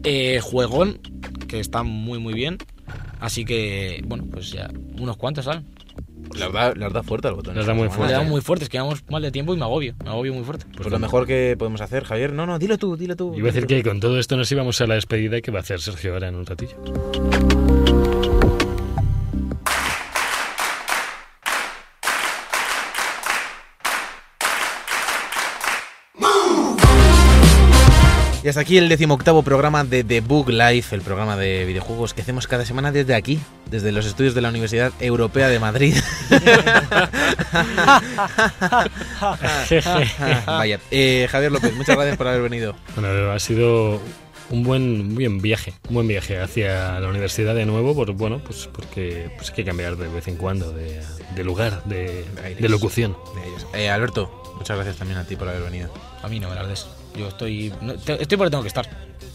[0.05, 1.01] Eh, juegón,
[1.49, 2.57] que está muy muy bien.
[3.21, 5.67] Así que, bueno, pues ya unos cuantos salen.
[6.37, 7.55] La verdad, la verdad fuerte al botón.
[7.55, 8.13] Les da muy esta fuerte.
[8.13, 9.95] Le damos muy fuertes, que vamos mal de tiempo y me agobio.
[10.03, 10.67] Me agobio muy fuerte.
[10.77, 12.33] Pues lo mejor que podemos hacer, Javier.
[12.33, 13.35] No, no, dilo tú, dilo tú.
[13.35, 15.63] Iba a decir que con todo esto nos íbamos a la despedida que va a
[15.63, 16.77] hacer Sergio ahora en un ratillo.
[28.45, 32.21] Y hasta aquí el decimoctavo programa de The Book Life, el programa de videojuegos que
[32.21, 33.41] hacemos cada semana desde aquí,
[33.71, 35.97] desde los estudios de la Universidad Europea de Madrid.
[40.47, 40.79] Vaya.
[40.91, 42.77] Eh, Javier López, muchas gracias por haber venido.
[42.95, 43.99] Bueno, ha sido
[44.51, 48.43] un buen, un buen viaje, un buen viaje hacia la universidad de nuevo, por, bueno,
[48.45, 51.01] pues porque pues hay que cambiar de vez en cuando de,
[51.35, 52.27] de lugar, de,
[52.69, 53.17] locución.
[53.37, 53.67] De ellos.
[53.73, 55.89] Eh, Alberto, muchas gracias también a ti por haber venido.
[56.23, 56.87] A mí no des.
[57.17, 57.73] Yo estoy.
[57.81, 58.89] no, te- estoy porque tengo que estar.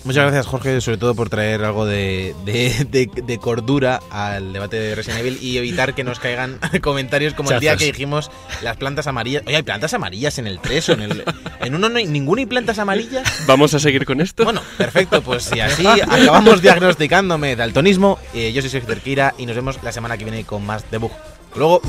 [0.06, 4.78] Muchas gracias, Jorge, sobre todo por traer algo de, de- de- de cordura al debate
[4.78, 8.78] de Resident Evil y evitar que nos caigan comentarios como el día que dijimos las
[8.78, 9.44] plantas amarillas.
[9.46, 11.24] Oye, hay plantas amarillas en el 3 o en el.
[11.62, 13.46] En uno no hay ninguno y plantas amarillas.
[13.46, 14.46] ¿Vamos a seguir con esto?
[14.46, 19.56] Bueno, perfecto, pues si así acabamos diagnosticándome daltonismo, eh, yo soy Sergio Cerquira y nos
[19.56, 21.12] vemos la semana que viene con más debug.
[21.56, 21.82] Luego.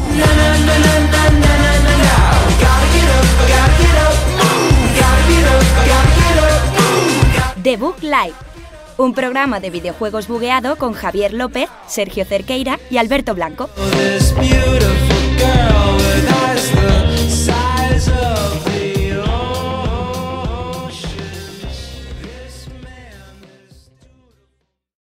[7.63, 8.35] The Book Live,
[8.97, 13.69] un programa de videojuegos bugueado con Javier López, Sergio Cerqueira y Alberto Blanco.